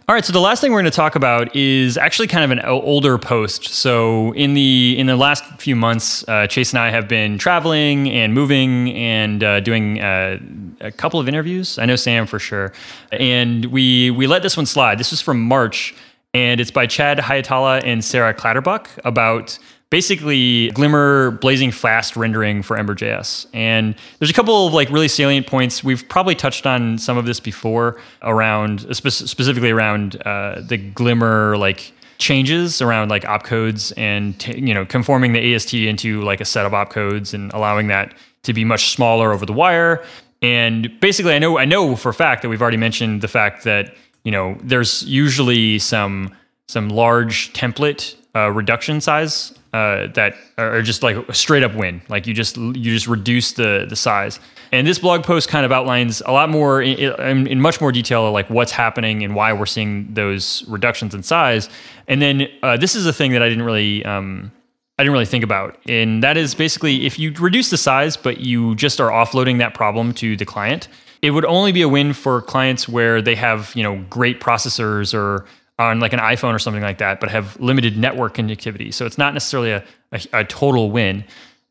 All 0.07 0.15
right. 0.15 0.25
So 0.25 0.33
the 0.33 0.39
last 0.39 0.61
thing 0.61 0.71
we're 0.71 0.81
going 0.81 0.91
to 0.91 0.95
talk 0.95 1.15
about 1.15 1.55
is 1.55 1.95
actually 1.95 2.27
kind 2.27 2.43
of 2.43 2.49
an 2.49 2.65
older 2.65 3.19
post. 3.19 3.65
So 3.65 4.31
in 4.33 4.55
the 4.55 4.95
in 4.97 5.05
the 5.05 5.15
last 5.15 5.43
few 5.59 5.75
months, 5.75 6.27
uh, 6.27 6.47
Chase 6.47 6.71
and 6.71 6.79
I 6.79 6.89
have 6.89 7.07
been 7.07 7.37
traveling 7.37 8.09
and 8.09 8.33
moving 8.33 8.91
and 8.93 9.43
uh, 9.43 9.59
doing 9.59 10.01
uh, 10.01 10.39
a 10.81 10.91
couple 10.91 11.19
of 11.19 11.27
interviews. 11.27 11.77
I 11.77 11.85
know 11.85 11.95
Sam 11.95 12.25
for 12.25 12.39
sure, 12.39 12.73
and 13.11 13.65
we 13.65 14.09
we 14.09 14.25
let 14.25 14.41
this 14.41 14.57
one 14.57 14.65
slide. 14.65 14.97
This 14.97 15.11
was 15.11 15.21
from 15.21 15.39
March, 15.41 15.93
and 16.33 16.59
it's 16.59 16.71
by 16.71 16.87
Chad 16.87 17.19
Hietala 17.19 17.83
and 17.85 18.03
Sarah 18.03 18.33
Clatterbuck 18.33 18.89
about 19.05 19.59
basically 19.89 20.69
Glimmer 20.71 21.31
blazing 21.31 21.71
fast 21.71 22.15
rendering 22.15 22.61
for 22.61 22.77
Ember.js. 22.77 23.47
And 23.53 23.95
there's 24.19 24.29
a 24.29 24.33
couple 24.33 24.67
of 24.67 24.73
like 24.73 24.89
really 24.89 25.07
salient 25.07 25.47
points. 25.47 25.83
We've 25.83 26.07
probably 26.07 26.35
touched 26.35 26.65
on 26.65 26.97
some 26.97 27.17
of 27.17 27.25
this 27.25 27.39
before 27.39 27.99
around 28.21 28.95
spe- 28.95 29.09
specifically 29.09 29.71
around 29.71 30.21
uh, 30.23 30.61
the 30.61 30.77
Glimmer 30.77 31.57
like 31.57 31.91
changes 32.19 32.81
around 32.81 33.09
like 33.09 33.23
opcodes 33.23 33.93
and 33.95 34.37
t- 34.39 34.59
you 34.59 34.73
know 34.73 34.85
conforming 34.85 35.33
the 35.33 35.55
AST 35.55 35.73
into 35.73 36.21
like 36.21 36.41
a 36.41 36.45
set 36.45 36.65
of 36.65 36.73
opcodes 36.73 37.33
and 37.33 37.51
allowing 37.53 37.87
that 37.87 38.13
to 38.43 38.53
be 38.53 38.63
much 38.65 38.89
smaller 38.91 39.31
over 39.31 39.45
the 39.45 39.53
wire. 39.53 40.03
And 40.41 40.97
basically, 40.99 41.33
I 41.33 41.39
know 41.39 41.57
I 41.57 41.65
know 41.65 41.95
for 41.95 42.09
a 42.09 42.13
fact 42.13 42.43
that 42.43 42.49
we've 42.49 42.61
already 42.61 42.77
mentioned 42.77 43.21
the 43.21 43.27
fact 43.27 43.63
that 43.63 43.95
you 44.23 44.31
know 44.31 44.57
there's 44.61 45.03
usually 45.03 45.79
some 45.79 46.35
some 46.67 46.89
large 46.89 47.51
template 47.53 48.15
uh, 48.35 48.51
reduction 48.51 49.01
size 49.01 49.58
uh, 49.73 50.07
that 50.13 50.35
are 50.57 50.81
just 50.81 51.03
like 51.03 51.15
a 51.15 51.33
straight 51.33 51.63
up 51.63 51.75
win. 51.75 52.01
Like 52.09 52.27
you 52.27 52.33
just 52.33 52.57
you 52.57 52.73
just 52.73 53.07
reduce 53.07 53.53
the 53.53 53.85
the 53.87 53.95
size. 53.95 54.39
And 54.71 54.85
this 54.85 54.99
blog 54.99 55.23
post 55.23 55.49
kind 55.49 55.65
of 55.65 55.71
outlines 55.71 56.21
a 56.25 56.31
lot 56.31 56.49
more 56.49 56.79
in, 56.81 57.47
in, 57.47 57.59
much 57.59 57.81
more 57.81 57.91
detail, 57.91 58.27
of 58.27 58.33
like 58.33 58.49
what's 58.51 58.71
happening 58.71 59.23
and 59.23 59.33
why 59.33 59.51
we're 59.51 59.65
seeing 59.65 60.13
those 60.13 60.63
reductions 60.67 61.15
in 61.15 61.23
size. 61.23 61.69
And 62.07 62.21
then 62.21 62.47
uh, 62.61 62.77
this 62.77 62.93
is 62.93 63.07
a 63.07 63.13
thing 63.13 63.31
that 63.31 63.41
I 63.41 63.49
didn't 63.49 63.63
really. 63.63 64.05
Um, 64.05 64.51
I 64.97 65.03
didn't 65.03 65.13
really 65.13 65.25
think 65.25 65.45
about. 65.45 65.77
And 65.87 66.21
that 66.23 66.35
is 66.35 66.53
basically 66.53 67.05
if 67.05 67.17
you 67.17 67.31
reduce 67.39 67.69
the 67.69 67.77
size, 67.77 68.17
but 68.17 68.41
you 68.41 68.75
just 68.75 68.99
are 68.99 69.09
offloading 69.09 69.59
that 69.59 69.73
problem 69.73 70.13
to 70.15 70.35
the 70.35 70.43
client, 70.43 70.89
it 71.21 71.31
would 71.31 71.45
only 71.45 71.71
be 71.71 71.81
a 71.81 71.87
win 71.87 72.11
for 72.11 72.41
clients 72.41 72.89
where 72.89 73.21
they 73.21 73.35
have, 73.35 73.71
you 73.75 73.83
know, 73.83 74.03
great 74.09 74.41
processors 74.41 75.13
or 75.13 75.45
on 75.79 75.99
like 75.99 76.13
an 76.13 76.19
iPhone 76.19 76.53
or 76.53 76.59
something 76.59 76.83
like 76.83 76.99
that, 76.99 77.19
but 77.19 77.29
have 77.29 77.59
limited 77.59 77.97
network 77.97 78.35
connectivity. 78.35 78.93
So 78.93 79.05
it's 79.05 79.17
not 79.17 79.33
necessarily 79.33 79.71
a, 79.71 79.83
a, 80.11 80.21
a 80.33 80.43
total 80.43 80.91
win. 80.91 81.23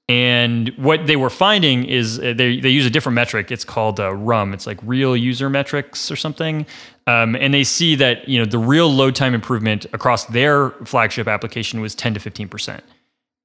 And 0.08 0.70
what 0.78 1.06
they 1.06 1.16
were 1.16 1.28
finding 1.28 1.84
is 1.84 2.18
uh, 2.18 2.32
they, 2.34 2.58
they 2.58 2.70
use 2.70 2.86
a 2.86 2.90
different 2.90 3.14
metric. 3.14 3.52
It's 3.52 3.64
called 3.64 4.00
uh, 4.00 4.14
RUM. 4.14 4.54
It's 4.54 4.66
like 4.66 4.78
real 4.82 5.14
user 5.14 5.50
metrics 5.50 6.10
or 6.10 6.16
something. 6.16 6.64
Um, 7.06 7.36
and 7.36 7.52
they 7.52 7.64
see 7.64 7.94
that 7.96 8.26
you 8.26 8.38
know 8.38 8.46
the 8.46 8.58
real 8.58 8.90
load 8.90 9.14
time 9.14 9.34
improvement 9.34 9.84
across 9.92 10.24
their 10.26 10.70
flagship 10.84 11.28
application 11.28 11.80
was 11.80 11.94
10 11.94 12.14
to 12.14 12.20
15 12.20 12.48
percent. 12.48 12.84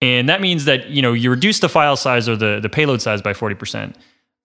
And 0.01 0.27
that 0.29 0.41
means 0.41 0.65
that 0.65 0.89
you 0.89 1.01
know 1.01 1.11
you 1.11 1.29
reduce 1.29 1.59
the 1.59 1.69
file 1.69 1.97
size 1.97 2.29
or 2.29 2.37
the, 2.37 2.59
the 2.61 2.69
payload 2.69 3.01
size 3.01 3.21
by 3.21 3.33
40%. 3.33 3.93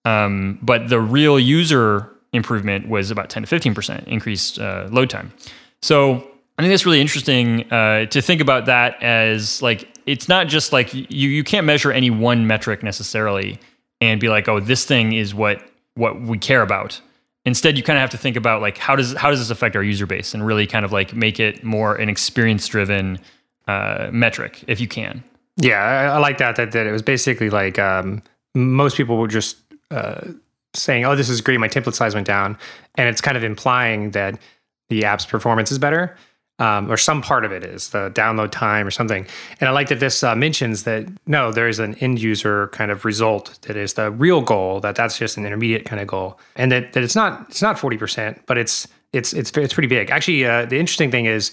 Um, 0.05 0.59
but 0.61 0.89
the 0.89 0.99
real 0.99 1.39
user 1.39 2.09
improvement 2.33 2.87
was 2.87 3.11
about 3.11 3.29
10 3.29 3.43
to 3.43 3.59
15% 3.59 4.07
increased 4.07 4.59
uh, 4.59 4.87
load 4.91 5.09
time. 5.09 5.33
So 5.81 6.15
I 6.57 6.61
think 6.61 6.71
that's 6.71 6.85
really 6.85 7.01
interesting 7.01 7.71
uh, 7.71 8.05
to 8.07 8.21
think 8.21 8.41
about 8.41 8.65
that 8.65 9.01
as 9.01 9.61
like 9.61 9.87
it's 10.05 10.27
not 10.27 10.47
just 10.47 10.73
like 10.73 10.93
you 10.93 11.29
you 11.29 11.43
can't 11.43 11.65
measure 11.65 11.91
any 11.91 12.09
one 12.09 12.47
metric 12.47 12.83
necessarily 12.83 13.59
and 14.01 14.19
be 14.19 14.29
like 14.29 14.47
oh 14.47 14.59
this 14.59 14.85
thing 14.85 15.13
is 15.13 15.33
what 15.33 15.63
what 15.95 16.21
we 16.21 16.37
care 16.37 16.61
about. 16.61 17.01
Instead, 17.45 17.77
you 17.77 17.83
kind 17.83 17.97
of 17.97 18.01
have 18.01 18.09
to 18.09 18.17
think 18.17 18.35
about 18.35 18.61
like 18.61 18.77
how 18.77 18.95
does 18.95 19.13
how 19.13 19.29
does 19.29 19.39
this 19.39 19.49
affect 19.49 19.75
our 19.75 19.83
user 19.83 20.05
base 20.05 20.33
and 20.33 20.45
really 20.45 20.67
kind 20.67 20.85
of 20.85 20.91
like 20.91 21.13
make 21.13 21.39
it 21.39 21.63
more 21.63 21.95
an 21.95 22.09
experience 22.09 22.67
driven 22.67 23.19
uh, 23.67 24.09
metric 24.11 24.63
if 24.67 24.81
you 24.81 24.87
can. 24.87 25.23
Yeah, 25.57 25.81
I, 25.81 26.15
I 26.15 26.17
like 26.17 26.37
that, 26.39 26.55
that. 26.55 26.71
That 26.71 26.87
it 26.87 26.91
was 26.91 27.01
basically 27.01 27.49
like 27.49 27.77
um, 27.77 28.21
most 28.55 28.97
people 28.97 29.17
were 29.17 29.27
just 29.27 29.57
uh, 29.91 30.21
saying, 30.73 31.05
"Oh, 31.05 31.15
this 31.15 31.29
is 31.29 31.41
great. 31.41 31.59
My 31.59 31.67
template 31.67 31.93
size 31.93 32.15
went 32.15 32.27
down," 32.27 32.57
and 32.95 33.07
it's 33.07 33.21
kind 33.21 33.37
of 33.37 33.43
implying 33.43 34.11
that 34.11 34.39
the 34.89 35.05
app's 35.05 35.25
performance 35.25 35.71
is 35.71 35.79
better, 35.79 36.15
um, 36.59 36.91
or 36.91 36.97
some 36.97 37.21
part 37.21 37.45
of 37.45 37.51
it 37.51 37.63
is 37.63 37.89
the 37.89 38.11
download 38.11 38.51
time 38.51 38.85
or 38.85 38.91
something. 38.91 39.25
And 39.59 39.69
I 39.69 39.71
like 39.71 39.87
that 39.89 39.99
this 39.99 40.23
uh, 40.23 40.35
mentions 40.35 40.83
that 40.83 41.07
no, 41.25 41.51
there 41.51 41.67
is 41.67 41.79
an 41.79 41.95
end 41.95 42.21
user 42.21 42.67
kind 42.69 42.91
of 42.91 43.05
result 43.05 43.57
that 43.63 43.77
is 43.77 43.93
the 43.93 44.11
real 44.11 44.41
goal. 44.41 44.79
That 44.81 44.95
that's 44.95 45.17
just 45.17 45.37
an 45.37 45.45
intermediate 45.45 45.85
kind 45.85 46.01
of 46.01 46.07
goal, 46.07 46.39
and 46.55 46.71
that, 46.71 46.93
that 46.93 47.03
it's 47.03 47.15
not 47.15 47.47
it's 47.49 47.61
not 47.61 47.79
forty 47.79 47.97
percent, 47.97 48.41
but 48.45 48.57
it's 48.57 48.87
it's 49.13 49.33
it's 49.33 49.51
it's 49.57 49.73
pretty 49.73 49.87
big. 49.87 50.11
Actually, 50.11 50.45
uh, 50.45 50.65
the 50.65 50.79
interesting 50.79 51.11
thing 51.11 51.25
is 51.25 51.51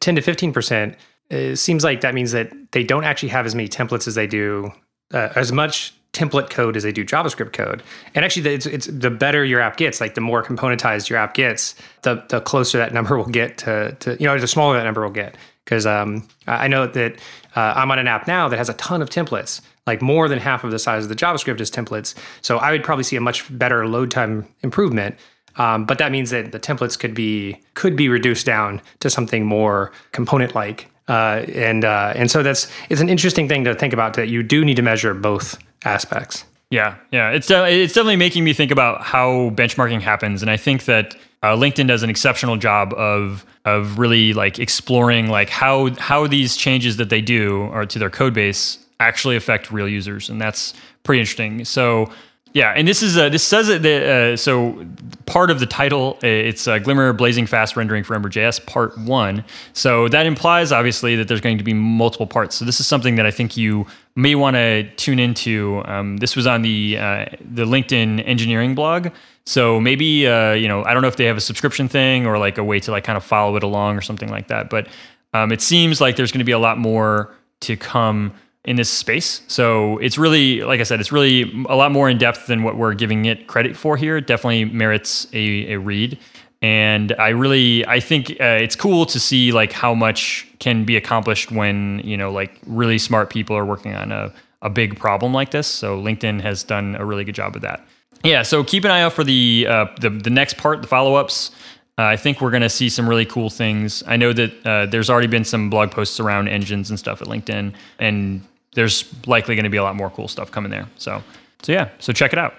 ten 0.00 0.16
to 0.16 0.22
fifteen 0.22 0.52
percent 0.52 0.96
it 1.30 1.56
seems 1.56 1.84
like 1.84 2.00
that 2.00 2.14
means 2.14 2.32
that 2.32 2.52
they 2.72 2.82
don't 2.82 3.04
actually 3.04 3.28
have 3.30 3.46
as 3.46 3.54
many 3.54 3.68
templates 3.68 4.08
as 4.08 4.14
they 4.14 4.26
do 4.26 4.72
uh, 5.12 5.28
as 5.34 5.52
much 5.52 5.94
template 6.18 6.50
code 6.50 6.76
as 6.76 6.82
they 6.82 6.92
do 6.92 7.04
JavaScript 7.04 7.52
code. 7.52 7.82
And 8.14 8.24
actually, 8.24 8.52
it's, 8.52 8.66
it's 8.66 8.86
the 8.86 9.10
better 9.10 9.44
your 9.44 9.60
app 9.60 9.76
gets, 9.76 10.00
like 10.00 10.14
the 10.14 10.20
more 10.20 10.42
componentized 10.42 11.08
your 11.08 11.18
app 11.18 11.34
gets, 11.34 11.74
the 12.02 12.24
the 12.28 12.40
closer 12.40 12.78
that 12.78 12.92
number 12.92 13.16
will 13.18 13.26
get 13.26 13.58
to, 13.58 13.96
to 14.00 14.16
you 14.18 14.26
know 14.26 14.38
the 14.38 14.48
smaller 14.48 14.76
that 14.76 14.84
number 14.84 15.02
will 15.02 15.10
get. 15.10 15.36
Because 15.64 15.86
um, 15.86 16.26
I 16.46 16.64
I 16.64 16.68
know 16.68 16.86
that 16.86 17.20
uh, 17.54 17.74
I'm 17.76 17.90
on 17.90 17.98
an 17.98 18.08
app 18.08 18.26
now 18.26 18.48
that 18.48 18.56
has 18.56 18.68
a 18.68 18.74
ton 18.74 19.02
of 19.02 19.10
templates, 19.10 19.60
like 19.86 20.02
more 20.02 20.28
than 20.28 20.38
half 20.38 20.64
of 20.64 20.70
the 20.70 20.78
size 20.78 21.04
of 21.04 21.08
the 21.08 21.16
JavaScript 21.16 21.60
is 21.60 21.70
templates. 21.70 22.14
So 22.42 22.58
I 22.58 22.72
would 22.72 22.82
probably 22.82 23.04
see 23.04 23.16
a 23.16 23.20
much 23.20 23.46
better 23.56 23.86
load 23.86 24.10
time 24.10 24.46
improvement. 24.62 25.16
Um, 25.56 25.86
but 25.86 25.98
that 25.98 26.12
means 26.12 26.30
that 26.30 26.52
the 26.52 26.60
templates 26.60 26.98
could 26.98 27.14
be 27.14 27.60
could 27.74 27.96
be 27.96 28.08
reduced 28.08 28.46
down 28.46 28.80
to 29.00 29.10
something 29.10 29.44
more 29.44 29.92
component 30.12 30.54
like. 30.54 30.88
Uh, 31.08 31.44
and 31.54 31.84
uh, 31.84 32.12
and 32.14 32.30
so 32.30 32.42
that's 32.42 32.70
it's 32.90 33.00
an 33.00 33.08
interesting 33.08 33.48
thing 33.48 33.64
to 33.64 33.74
think 33.74 33.92
about 33.92 34.14
that 34.14 34.28
you 34.28 34.42
do 34.42 34.64
need 34.64 34.76
to 34.76 34.82
measure 34.82 35.14
both 35.14 35.58
aspects. 35.84 36.44
Yeah, 36.70 36.96
yeah, 37.12 37.30
it's 37.30 37.50
it's 37.50 37.94
definitely 37.94 38.16
making 38.16 38.44
me 38.44 38.52
think 38.52 38.70
about 38.70 39.02
how 39.02 39.50
benchmarking 39.50 40.02
happens, 40.02 40.42
and 40.42 40.50
I 40.50 40.58
think 40.58 40.84
that 40.84 41.14
uh, 41.42 41.56
LinkedIn 41.56 41.88
does 41.88 42.02
an 42.02 42.10
exceptional 42.10 42.56
job 42.56 42.92
of 42.94 43.46
of 43.64 43.98
really 43.98 44.34
like 44.34 44.58
exploring 44.58 45.28
like 45.28 45.48
how 45.48 45.94
how 45.98 46.26
these 46.26 46.56
changes 46.56 46.98
that 46.98 47.08
they 47.08 47.22
do 47.22 47.62
or 47.72 47.86
to 47.86 47.98
their 47.98 48.10
code 48.10 48.34
base 48.34 48.78
actually 49.00 49.36
affect 49.36 49.70
real 49.70 49.88
users, 49.88 50.28
and 50.28 50.40
that's 50.40 50.74
pretty 51.02 51.20
interesting. 51.20 51.64
So. 51.64 52.10
Yeah, 52.52 52.72
and 52.74 52.88
this 52.88 53.02
is 53.02 53.16
uh, 53.16 53.28
this 53.28 53.44
says 53.44 53.68
it. 53.68 53.82
That, 53.82 54.02
uh, 54.02 54.36
so 54.36 54.84
part 55.26 55.50
of 55.50 55.60
the 55.60 55.66
title 55.66 56.18
uh, 56.22 56.26
it's 56.26 56.66
uh, 56.66 56.78
Glimmer 56.78 57.12
Blazing 57.12 57.46
Fast 57.46 57.76
Rendering 57.76 58.02
for 58.04 58.14
Ember.js 58.14 58.64
Part 58.66 58.96
One. 58.98 59.44
So 59.74 60.08
that 60.08 60.26
implies 60.26 60.72
obviously 60.72 61.16
that 61.16 61.28
there's 61.28 61.40
going 61.40 61.58
to 61.58 61.64
be 61.64 61.74
multiple 61.74 62.26
parts. 62.26 62.56
So 62.56 62.64
this 62.64 62.80
is 62.80 62.86
something 62.86 63.16
that 63.16 63.26
I 63.26 63.30
think 63.30 63.56
you 63.56 63.86
may 64.16 64.34
want 64.34 64.56
to 64.56 64.88
tune 64.96 65.18
into. 65.18 65.82
Um, 65.84 66.16
this 66.16 66.36
was 66.36 66.46
on 66.46 66.62
the 66.62 66.98
uh, 66.98 67.26
the 67.40 67.64
LinkedIn 67.64 68.26
engineering 68.26 68.74
blog. 68.74 69.08
So 69.44 69.80
maybe 69.80 70.26
uh, 70.26 70.52
you 70.52 70.68
know 70.68 70.84
I 70.84 70.94
don't 70.94 71.02
know 71.02 71.08
if 71.08 71.16
they 71.16 71.26
have 71.26 71.36
a 71.36 71.42
subscription 71.42 71.88
thing 71.88 72.26
or 72.26 72.38
like 72.38 72.58
a 72.58 72.64
way 72.64 72.80
to 72.80 72.90
like 72.90 73.04
kind 73.04 73.16
of 73.16 73.24
follow 73.24 73.56
it 73.56 73.62
along 73.62 73.96
or 73.96 74.00
something 74.00 74.30
like 74.30 74.48
that. 74.48 74.70
But 74.70 74.88
um, 75.34 75.52
it 75.52 75.60
seems 75.60 76.00
like 76.00 76.16
there's 76.16 76.32
going 76.32 76.40
to 76.40 76.44
be 76.44 76.52
a 76.52 76.58
lot 76.58 76.78
more 76.78 77.34
to 77.60 77.76
come 77.76 78.32
in 78.64 78.76
this 78.76 78.90
space. 78.90 79.42
So 79.46 79.98
it's 79.98 80.18
really, 80.18 80.62
like 80.62 80.80
I 80.80 80.82
said, 80.82 81.00
it's 81.00 81.12
really 81.12 81.64
a 81.68 81.76
lot 81.76 81.92
more 81.92 82.10
in 82.10 82.18
depth 82.18 82.46
than 82.46 82.62
what 82.62 82.76
we're 82.76 82.94
giving 82.94 83.24
it 83.24 83.46
credit 83.46 83.76
for 83.76 83.96
here. 83.96 84.16
It 84.18 84.26
definitely 84.26 84.66
merits 84.66 85.26
a, 85.32 85.72
a 85.72 85.78
read. 85.78 86.18
And 86.60 87.14
I 87.18 87.28
really, 87.28 87.86
I 87.86 88.00
think 88.00 88.32
uh, 88.32 88.58
it's 88.60 88.74
cool 88.74 89.06
to 89.06 89.20
see 89.20 89.52
like 89.52 89.72
how 89.72 89.94
much 89.94 90.46
can 90.58 90.84
be 90.84 90.96
accomplished 90.96 91.52
when 91.52 92.00
you 92.02 92.16
know 92.16 92.32
like 92.32 92.60
really 92.66 92.98
smart 92.98 93.30
people 93.30 93.56
are 93.56 93.64
working 93.64 93.94
on 93.94 94.10
a, 94.10 94.32
a 94.60 94.68
big 94.68 94.98
problem 94.98 95.32
like 95.32 95.52
this. 95.52 95.68
So 95.68 95.96
LinkedIn 96.00 96.40
has 96.40 96.64
done 96.64 96.96
a 96.96 97.04
really 97.04 97.24
good 97.24 97.36
job 97.36 97.54
of 97.54 97.62
that. 97.62 97.86
Yeah. 98.24 98.42
So 98.42 98.64
keep 98.64 98.84
an 98.84 98.90
eye 98.90 99.02
out 99.02 99.12
for 99.12 99.22
the 99.22 99.66
uh, 99.68 99.86
the, 100.00 100.10
the 100.10 100.30
next 100.30 100.56
part, 100.56 100.82
the 100.82 100.88
follow 100.88 101.14
ups. 101.14 101.52
Uh, 101.98 102.04
I 102.04 102.16
think 102.16 102.40
we're 102.40 102.52
going 102.52 102.62
to 102.62 102.68
see 102.70 102.88
some 102.88 103.08
really 103.08 103.26
cool 103.26 103.50
things. 103.50 104.04
I 104.06 104.16
know 104.16 104.32
that 104.32 104.66
uh, 104.66 104.86
there's 104.86 105.10
already 105.10 105.26
been 105.26 105.44
some 105.44 105.68
blog 105.68 105.90
posts 105.90 106.20
around 106.20 106.46
engines 106.48 106.90
and 106.90 106.98
stuff 106.98 107.20
at 107.20 107.26
LinkedIn, 107.26 107.74
and 107.98 108.40
there's 108.74 109.04
likely 109.26 109.56
going 109.56 109.64
to 109.64 109.70
be 109.70 109.78
a 109.78 109.82
lot 109.82 109.96
more 109.96 110.08
cool 110.10 110.28
stuff 110.28 110.52
coming 110.52 110.70
there. 110.70 110.86
So, 110.96 111.22
so 111.62 111.72
yeah, 111.72 111.88
so 111.98 112.12
check 112.12 112.32
it 112.32 112.38
out. 112.38 112.54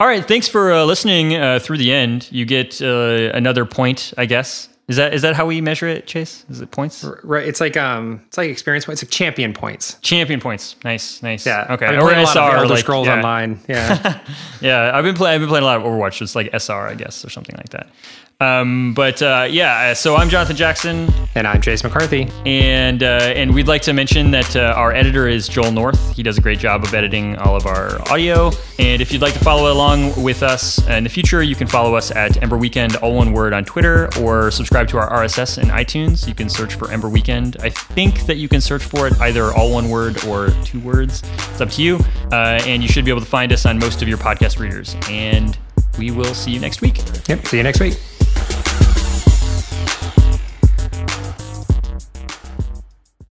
All 0.00 0.06
right, 0.06 0.26
thanks 0.26 0.48
for 0.48 0.72
uh, 0.72 0.84
listening 0.84 1.34
uh, 1.34 1.58
through 1.58 1.78
the 1.78 1.92
end. 1.92 2.28
You 2.32 2.46
get 2.46 2.80
uh, 2.80 3.30
another 3.34 3.66
point, 3.66 4.14
I 4.16 4.26
guess. 4.26 4.68
Is 4.88 4.96
that 4.96 5.12
is 5.12 5.20
that 5.20 5.36
how 5.36 5.44
we 5.44 5.60
measure 5.60 5.86
it, 5.86 6.06
Chase? 6.06 6.46
Is 6.48 6.62
it 6.62 6.70
points? 6.70 7.04
Right. 7.22 7.46
It's 7.46 7.60
like 7.60 7.76
um, 7.76 8.22
it's 8.26 8.38
like 8.38 8.48
experience 8.48 8.86
points. 8.86 9.02
It's 9.02 9.10
like 9.10 9.14
champion 9.14 9.52
points. 9.52 9.98
Champion 10.00 10.40
points. 10.40 10.76
Nice, 10.82 11.22
nice. 11.22 11.44
Yeah. 11.44 11.66
Okay. 11.68 11.84
I've 11.84 12.00
playing 12.00 12.20
a 12.20 12.24
lot 12.24 12.36
of 12.36 12.54
Elder 12.54 12.76
Scrolls 12.78 13.06
yeah. 13.06 13.16
Online. 13.16 13.60
Yeah. 13.68 14.20
yeah, 14.62 14.90
I've 14.94 15.04
been 15.04 15.14
playing. 15.14 15.34
I've 15.34 15.40
been 15.40 15.50
playing 15.50 15.64
a 15.64 15.66
lot 15.66 15.76
of 15.76 15.82
Overwatch. 15.82 16.22
It's 16.22 16.34
like 16.34 16.48
SR, 16.54 16.88
I 16.88 16.94
guess, 16.94 17.22
or 17.22 17.28
something 17.28 17.54
like 17.56 17.68
that. 17.70 17.88
Um, 18.40 18.94
but 18.94 19.20
uh, 19.20 19.48
yeah, 19.50 19.94
so 19.94 20.14
I'm 20.14 20.28
Jonathan 20.28 20.54
Jackson, 20.54 21.08
and 21.34 21.44
I'm 21.44 21.60
Chase 21.60 21.82
McCarthy, 21.82 22.28
and 22.46 23.02
uh, 23.02 23.32
and 23.34 23.52
we'd 23.52 23.66
like 23.66 23.82
to 23.82 23.92
mention 23.92 24.30
that 24.30 24.54
uh, 24.54 24.74
our 24.76 24.92
editor 24.92 25.26
is 25.26 25.48
Joel 25.48 25.72
North. 25.72 26.14
He 26.14 26.22
does 26.22 26.38
a 26.38 26.40
great 26.40 26.60
job 26.60 26.84
of 26.84 26.94
editing 26.94 27.36
all 27.38 27.56
of 27.56 27.66
our 27.66 28.00
audio. 28.12 28.52
And 28.78 29.02
if 29.02 29.12
you'd 29.12 29.22
like 29.22 29.32
to 29.32 29.40
follow 29.40 29.72
along 29.72 30.22
with 30.22 30.44
us 30.44 30.78
in 30.86 31.02
the 31.02 31.10
future, 31.10 31.42
you 31.42 31.56
can 31.56 31.66
follow 31.66 31.96
us 31.96 32.12
at 32.12 32.40
Ember 32.40 32.56
Weekend, 32.56 32.94
all 32.96 33.16
one 33.16 33.32
word, 33.32 33.52
on 33.52 33.64
Twitter, 33.64 34.08
or 34.20 34.52
subscribe 34.78 35.08
to 35.08 35.12
our 35.12 35.24
RSS 35.24 35.60
in 35.60 35.68
iTunes. 35.70 36.28
You 36.28 36.34
can 36.34 36.48
search 36.48 36.74
for 36.74 36.90
Ember 36.90 37.08
Weekend. 37.08 37.56
I 37.60 37.68
think 37.68 38.26
that 38.26 38.36
you 38.36 38.48
can 38.48 38.60
search 38.60 38.84
for 38.84 39.08
it 39.08 39.20
either 39.20 39.52
all 39.52 39.72
one 39.72 39.88
word 39.88 40.24
or 40.24 40.50
two 40.64 40.78
words. 40.80 41.22
It's 41.50 41.60
up 41.60 41.70
to 41.70 41.82
you. 41.82 41.98
Uh, 42.30 42.60
and 42.64 42.82
you 42.82 42.88
should 42.88 43.04
be 43.04 43.10
able 43.10 43.20
to 43.20 43.26
find 43.26 43.52
us 43.52 43.66
on 43.66 43.78
most 43.78 44.02
of 44.02 44.08
your 44.08 44.18
podcast 44.18 44.60
readers. 44.60 44.94
And 45.08 45.58
we 45.98 46.12
will 46.12 46.34
see 46.34 46.52
you 46.52 46.60
next 46.60 46.80
week. 46.80 46.98
Yep. 47.28 47.46
See 47.46 47.56
you 47.56 47.64
next 47.64 47.80
week. 47.80 47.94